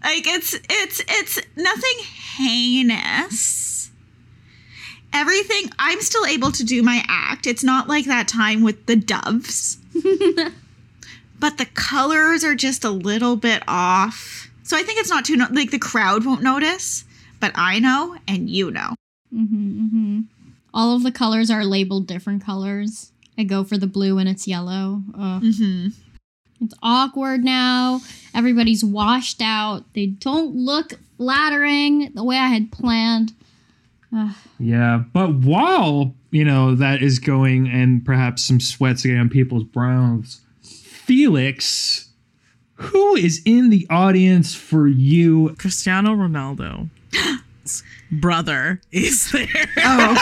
[0.03, 1.99] Like it's it's it's nothing
[2.37, 3.91] heinous.
[5.13, 7.47] Everything I'm still able to do my act.
[7.47, 9.79] It's not like that time with the doves.
[11.39, 14.51] but the colors are just a little bit off.
[14.63, 17.05] So I think it's not too no- like the crowd won't notice,
[17.41, 18.95] but I know and you know.
[19.35, 20.21] Mm-hmm, mm-hmm.
[20.75, 23.13] All of the colors are labeled different colors.
[23.39, 25.03] I go for the blue and it's yellow.
[25.15, 25.43] Ugh.
[25.43, 25.93] Mhm.
[26.61, 28.01] It's awkward now.
[28.35, 29.85] Everybody's washed out.
[29.95, 33.33] They don't look flattering the way I had planned.
[34.17, 34.35] Ugh.
[34.59, 39.65] Yeah, but while you know that is going, and perhaps some sweats getting on people's
[39.65, 40.41] brows,
[41.07, 42.09] Felix,
[42.75, 45.55] who is in the audience for you?
[45.57, 46.91] Cristiano Ronaldo.
[48.11, 49.47] brother is there.
[49.79, 50.17] Oh.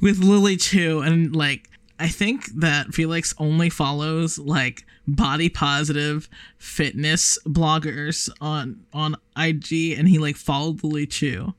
[0.00, 7.40] with Lily too, and like I think that Felix only follows like body positive fitness
[7.44, 11.54] bloggers on on IG and he like followed Lily Chu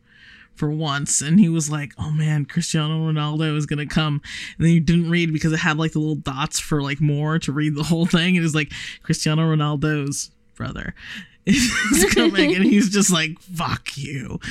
[0.57, 4.21] for once and he was like, "Oh man, Cristiano Ronaldo is to come."
[4.57, 7.39] And then he didn't read because it had like the little dots for like more
[7.39, 8.71] to read the whole thing and it was like
[9.03, 10.95] Cristiano Ronaldo's brother
[11.45, 14.39] is coming and he's just like, "Fuck you."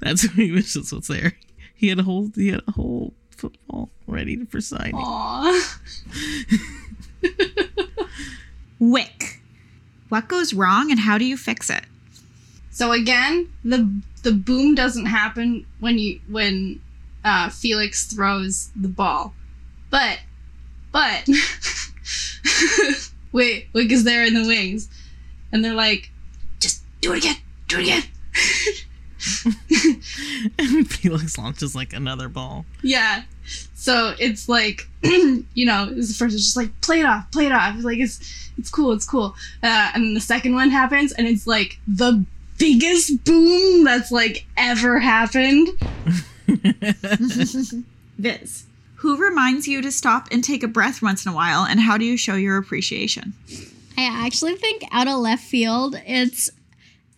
[0.00, 1.32] That's what he was just what's there.
[1.74, 4.94] He had a whole he had a whole football ready for signing.
[4.94, 5.78] Aw.
[8.78, 9.40] Wick.
[10.08, 11.84] What goes wrong and how do you fix it?
[12.72, 13.88] So again, the
[14.22, 16.80] the boom doesn't happen when you when
[17.24, 19.34] uh, Felix throws the ball,
[19.90, 20.20] but
[20.90, 21.28] but
[23.32, 24.88] wait, Wick is there in the wings,
[25.52, 26.10] and they're like,
[26.60, 27.36] just do it again,
[27.68, 28.02] do it again.
[30.58, 32.64] and Felix launches like another ball.
[32.82, 33.22] Yeah.
[33.74, 37.52] So it's like, you know, the first is just like play it off, play it
[37.52, 37.76] off.
[37.76, 39.34] It's like it's it's cool, it's cool.
[39.62, 42.24] Uh, and then the second one happens, and it's like the
[42.62, 45.68] biggest boom that's like ever happened.
[48.18, 48.66] Viz.
[48.96, 51.98] Who reminds you to stop and take a breath once in a while, and how
[51.98, 53.32] do you show your appreciation?
[53.98, 56.50] I actually think out of left field, it's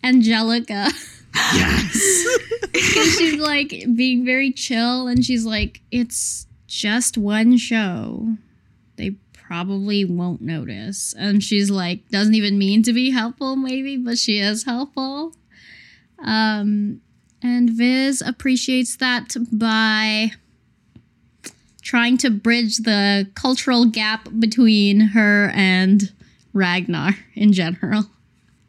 [0.03, 0.89] Angelica.
[1.53, 2.25] Yes.
[2.71, 8.37] Because she's like being very chill and she's like, it's just one show.
[9.47, 11.13] Probably won't notice.
[11.17, 15.35] And she's like, doesn't even mean to be helpful, maybe, but she is helpful.
[16.23, 17.01] Um,
[17.43, 20.31] and Viz appreciates that by
[21.83, 26.11] trying to bridge the cultural gap between her and
[26.53, 28.05] Ragnar in general.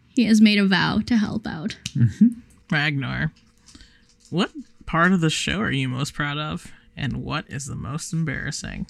[0.08, 1.78] He has made a vow to help out.
[2.70, 3.32] Ragnar.
[4.28, 4.50] What
[4.84, 6.70] part of the show are you most proud of?
[6.96, 8.86] And what is the most embarrassing?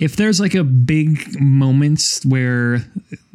[0.00, 2.84] If there's like a big moment where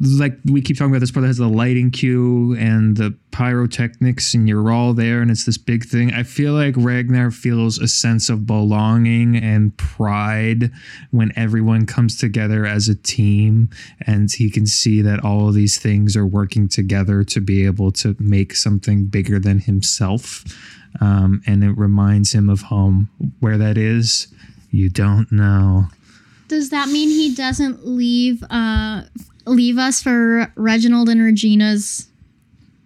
[0.00, 4.34] like we keep talking about this part that has the lighting cue and the pyrotechnics
[4.34, 7.86] and you're all there and it's this big thing i feel like ragnar feels a
[7.86, 10.70] sense of belonging and pride
[11.10, 13.68] when everyone comes together as a team
[14.06, 17.92] and he can see that all of these things are working together to be able
[17.92, 20.44] to make something bigger than himself.
[21.00, 23.10] Um, and it reminds him of home.
[23.40, 24.28] Where that is
[24.70, 25.88] you don't know
[26.48, 29.02] Does that mean he doesn't leave uh
[29.46, 32.08] leave us for Reginald and Regina's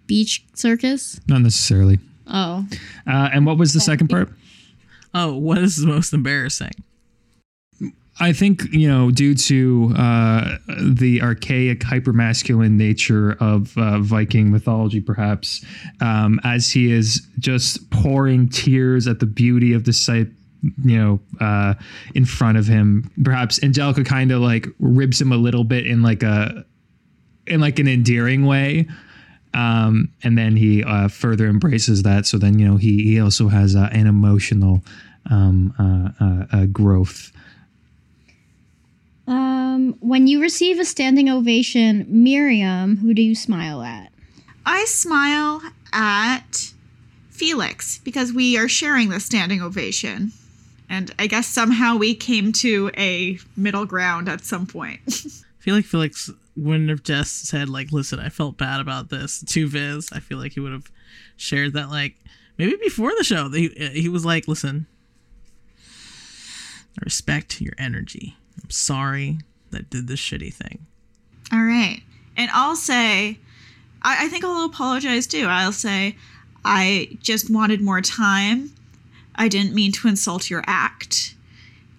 [0.07, 1.19] beach circus?
[1.27, 2.65] not necessarily Oh.
[3.05, 4.29] Uh, and what was the second part?
[5.13, 6.71] Oh, what is the most embarrassing?
[8.19, 15.01] I think you know, due to uh, the archaic, hypermasculine nature of uh, Viking mythology,
[15.01, 15.65] perhaps,
[15.99, 20.27] um, as he is just pouring tears at the beauty of the sight,
[20.83, 21.73] you know, uh,
[22.15, 23.09] in front of him.
[23.23, 26.65] Perhaps Angelica kind of like ribs him a little bit in like a,
[27.47, 28.87] in like an endearing way.
[29.53, 32.25] Um, and then he uh, further embraces that.
[32.25, 34.81] So then, you know, he he also has uh, an emotional
[35.29, 37.31] um, uh, uh, uh, growth.
[39.25, 44.11] Um when you receive a standing ovation, Miriam, who do you smile at?
[44.65, 45.61] I smile
[45.93, 46.73] at
[47.29, 50.31] Felix because we are sharing the standing ovation.
[50.89, 55.01] And I guess somehow we came to a middle ground at some point.
[55.07, 59.43] I feel like Felix wouldn't have just said like, "Listen, I felt bad about this"
[59.47, 60.09] to Viz.
[60.11, 60.91] I feel like he would have
[61.37, 62.15] shared that like
[62.57, 63.49] maybe before the show.
[63.49, 64.85] He uh, he was like, "Listen,
[65.79, 68.35] I respect your energy.
[68.61, 69.39] I'm sorry
[69.71, 70.85] that I did this shitty thing."
[71.51, 72.01] All right.
[72.35, 73.37] And I'll say,
[74.01, 75.45] I, I think I'll apologize too.
[75.47, 76.17] I'll say,
[76.65, 78.73] I just wanted more time.
[79.35, 81.35] I didn't mean to insult your act.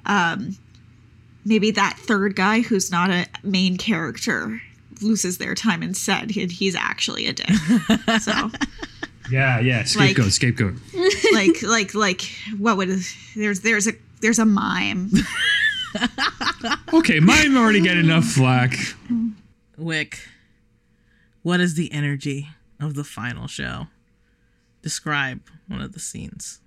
[0.06, 0.56] Um,
[1.44, 4.60] maybe that third guy who's not a main character
[5.00, 6.30] loses their time instead.
[6.30, 7.50] He, he's actually a dick.
[8.20, 8.50] so,
[9.30, 10.74] Yeah, yeah, scapegoat, Like- scapegoat.
[11.32, 12.22] like, like, like,
[12.58, 12.90] what would
[13.34, 15.10] there's there's a there's a mime.
[16.92, 18.76] Okay, mime already get enough flack.
[19.76, 20.28] Wick,
[21.42, 22.48] what is the energy
[22.80, 23.86] of the final show?
[24.82, 26.60] Describe one of the scenes.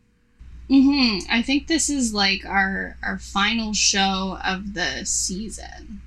[0.70, 6.01] Hmm I think this is like our our final show of the season.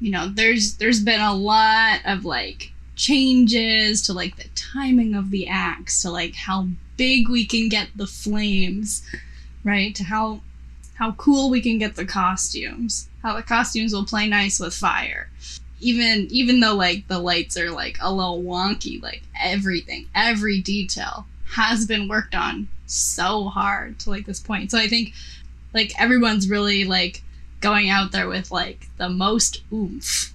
[0.00, 5.30] You know, there's there's been a lot of like changes to like the timing of
[5.30, 9.06] the acts, to like how big we can get the flames,
[9.64, 9.94] right?
[9.94, 10.40] To how
[10.94, 13.08] how cool we can get the costumes.
[13.22, 15.30] How the costumes will play nice with fire.
[15.80, 21.26] Even even though like the lights are like a little wonky, like everything, every detail
[21.54, 24.70] has been worked on so hard to like this point.
[24.70, 25.12] So I think
[25.74, 27.22] Like everyone's really like
[27.60, 30.32] going out there with like the most oomph.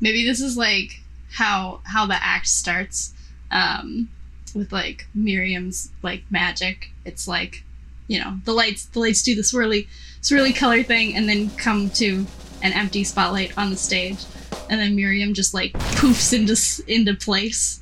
[0.00, 1.00] Maybe this is like
[1.32, 3.14] how how the act starts
[3.50, 4.08] um
[4.54, 6.90] with like Miriam's like magic.
[7.04, 7.62] It's like
[8.08, 9.86] you know, the lights the lights do the swirly
[10.20, 12.26] swirly color thing and then come to
[12.62, 14.18] an empty spotlight on the stage
[14.68, 16.56] and then Miriam just like poofs into
[16.92, 17.80] into place.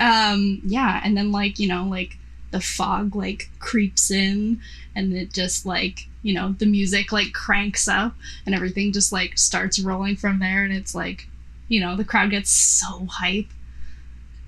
[0.00, 2.16] Um yeah, and then like, you know, like
[2.50, 4.60] the fog like creeps in
[4.94, 9.38] and it just like you know the music like cranks up and everything just like
[9.38, 11.28] starts rolling from there and it's like
[11.68, 13.46] you know the crowd gets so hype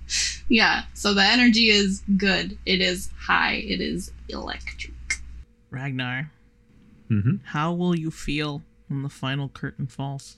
[0.49, 4.93] yeah so the energy is good it is high it is electric
[5.71, 6.31] Ragnar,
[7.11, 7.41] Mhm.
[7.45, 10.37] how will you feel when the final curtain falls?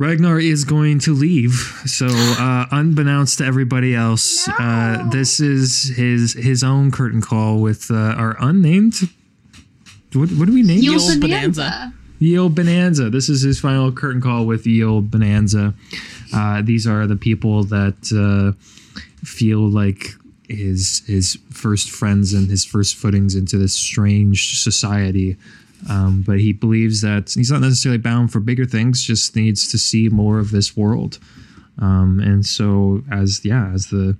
[0.00, 1.52] Ragnar is going to leave.
[1.84, 7.90] So, uh, unbeknownst to everybody else, uh, this is his his own curtain call with
[7.90, 8.94] uh, our unnamed.
[10.14, 10.80] What, what do we name?
[10.80, 11.60] Yul Yul Bonanza.
[11.60, 11.94] Bonanza.
[12.18, 13.10] Yield Bonanza.
[13.10, 15.74] This is his final curtain call with Yield Bonanza.
[16.32, 18.56] Uh, these are the people that uh,
[19.22, 20.14] feel like
[20.48, 25.36] his his first friends and his first footings into this strange society.
[25.88, 29.78] Um, but he believes that he's not necessarily bound for bigger things; just needs to
[29.78, 31.18] see more of this world.
[31.78, 34.16] Um, and so, as yeah, as the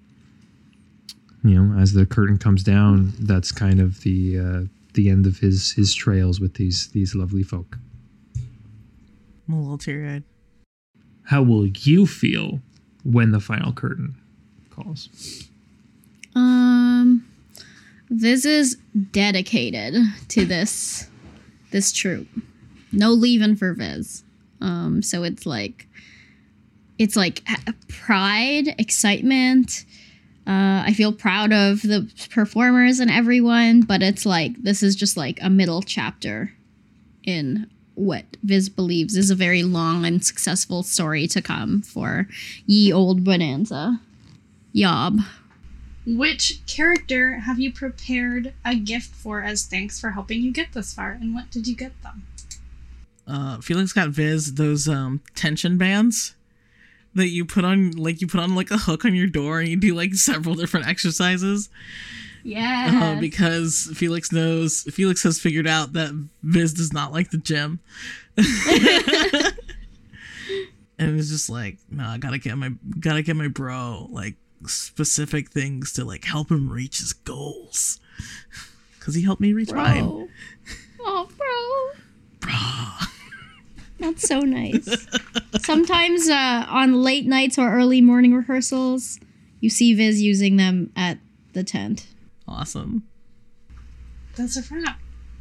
[1.44, 4.60] you know, as the curtain comes down, that's kind of the uh,
[4.94, 7.78] the end of his his trails with these these lovely folk.
[9.48, 10.24] I'm a little teary eyed.
[11.24, 12.60] How will you feel
[13.04, 14.16] when the final curtain
[14.70, 15.08] calls?
[16.34, 17.24] Um,
[18.10, 18.76] Viz is
[19.12, 19.94] dedicated
[20.28, 21.08] to this
[21.70, 22.28] this troupe.
[22.92, 24.24] No leaving for Viz.
[24.60, 25.86] Um, so it's like
[26.98, 27.42] it's like
[27.88, 29.84] pride, excitement.
[30.46, 35.16] Uh, I feel proud of the performers and everyone, but it's like this is just
[35.16, 36.52] like a middle chapter
[37.24, 42.26] in what Viz believes is a very long and successful story to come for
[42.66, 44.00] ye old bonanza.
[44.72, 45.20] Yob.
[46.16, 50.92] Which character have you prepared a gift for as thanks for helping you get this
[50.92, 52.24] far, and what did you get them?
[53.26, 56.34] Uh, Felix got Viz those um tension bands
[57.14, 59.68] that you put on, like you put on like a hook on your door, and
[59.68, 61.68] you do like several different exercises.
[62.42, 63.14] Yeah.
[63.16, 66.10] Uh, because Felix knows Felix has figured out that
[66.42, 67.80] Viz does not like the gym.
[68.36, 68.46] and
[71.18, 74.36] it's just like, no, I gotta get my gotta get my bro like
[74.66, 77.98] specific things to like help him reach his goals.
[79.00, 80.28] Cause he helped me reach mine.
[81.02, 82.46] Oh, bro.
[82.50, 83.08] Bruh.
[83.98, 85.06] That's so nice.
[85.62, 89.18] Sometimes uh, on late nights or early morning rehearsals,
[89.60, 91.16] you see Viz using them at
[91.54, 92.06] the tent.
[92.46, 93.04] Awesome.
[94.36, 94.98] That's a wrap.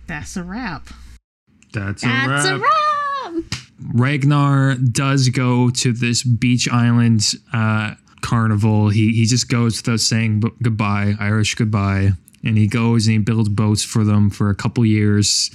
[0.07, 0.88] That's a wrap.
[1.74, 3.34] That's, That's a a wrap.
[3.34, 3.43] wrap.
[3.93, 8.89] Ragnar does go to this beach island uh, carnival.
[8.89, 12.11] He he just goes without saying goodbye, Irish goodbye,
[12.43, 15.49] and he goes and he builds boats for them for a couple years,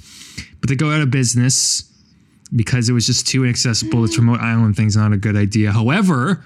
[0.59, 1.91] but they go out of business
[2.55, 4.01] because it was just too inaccessible.
[4.01, 5.71] This remote island thing's not a good idea.
[5.71, 6.43] However,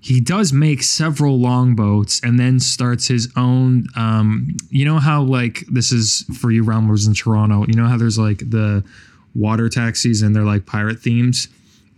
[0.00, 3.86] he does make several longboats and then starts his own.
[3.96, 7.64] Um, you know how like this is for you realmers in Toronto.
[7.68, 8.82] You know how there's like the
[9.34, 11.48] water taxis and they're like pirate themes.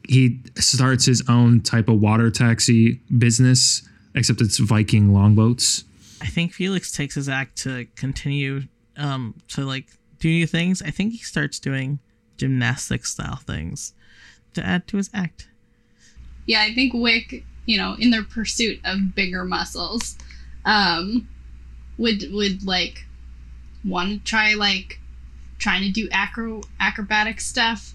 [0.08, 5.84] He starts his own type of water taxi business, except it's Viking longboats.
[6.20, 8.62] I think Felix takes his act to continue
[8.96, 9.86] um to like
[10.18, 10.82] do new things.
[10.82, 11.98] I think he starts doing
[12.36, 13.94] gymnastic style things
[14.54, 15.48] to add to his act.
[16.46, 20.16] Yeah, I think Wick, you know, in their pursuit of bigger muscles,
[20.64, 21.28] um,
[21.98, 23.04] would would like
[23.84, 24.98] want to try like
[25.58, 27.94] trying to do acro acrobatic stuff,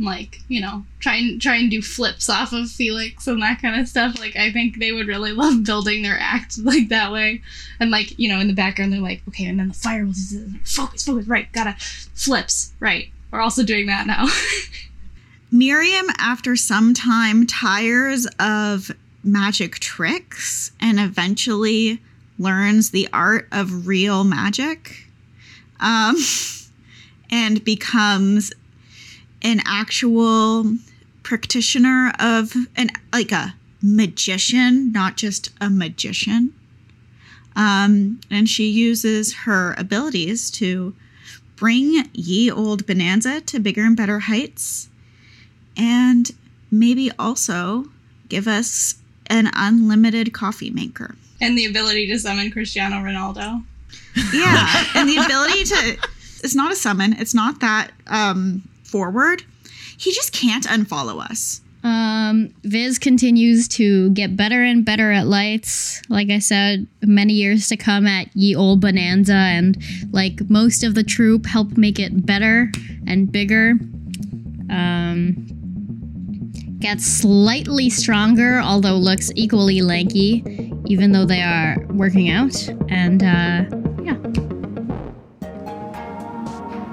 [0.00, 3.80] like you know, try and try and do flips off of Felix and that kind
[3.80, 4.18] of stuff.
[4.18, 7.42] Like I think they would really love building their act like that way,
[7.80, 10.14] and like you know, in the background they're like, okay, and then the fire will
[10.64, 11.76] focus, focus, right, gotta
[12.14, 13.10] flips, right.
[13.30, 14.26] We're also doing that now.
[15.50, 18.90] Miriam, after some time, tires of
[19.24, 22.00] magic tricks and eventually
[22.38, 25.06] learns the art of real magic
[25.80, 26.16] um,
[27.30, 28.52] and becomes
[29.42, 30.76] an actual
[31.22, 36.52] practitioner of an like a magician, not just a magician.
[37.54, 40.94] Um, and she uses her abilities to
[41.56, 44.88] bring ye old bonanza to bigger and better heights
[45.76, 46.30] and
[46.70, 47.86] maybe also
[48.28, 48.96] give us
[49.26, 51.16] an unlimited coffee maker.
[51.40, 53.64] and the ability to summon Cristiano Ronaldo.
[54.32, 55.98] Yeah, and the ability to
[56.42, 57.14] It's not a summon.
[57.14, 59.42] It's not that um, forward.
[59.96, 61.60] He just can't unfollow us.
[61.84, 66.02] Um, Viz continues to get better and better at lights.
[66.08, 70.94] Like I said, many years to come at Ye Old Bonanza, and like most of
[70.94, 72.70] the troupe, help make it better
[73.06, 73.74] and bigger.
[74.70, 75.46] Um,
[76.80, 80.44] gets slightly stronger, although looks equally lanky,
[80.86, 82.68] even though they are working out.
[82.88, 83.64] And uh,
[84.02, 84.47] yeah.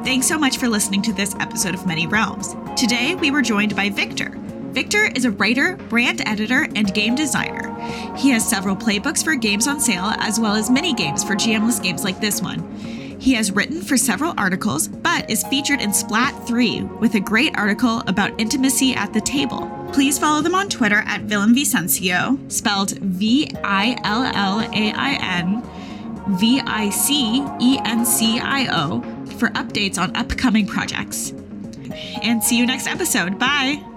[0.06, 2.56] Thanks so much for listening to this episode of Many Realms.
[2.80, 4.36] Today, we were joined by Victor.
[4.70, 7.74] Victor is a writer, brand editor, and game designer.
[8.16, 11.82] He has several playbooks for games on sale, as well as mini games for GMless
[11.82, 12.72] games like this one.
[13.20, 17.58] He has written for several articles, but is featured in Splat 3 with a great
[17.58, 19.90] article about intimacy at the table.
[19.92, 25.40] Please follow them on Twitter at Villain Vicencio, spelled V I L L A I
[25.40, 25.64] N
[26.38, 31.32] V I C E N C I O, for updates on upcoming projects.
[32.24, 33.40] And see you next episode.
[33.40, 33.95] Bye.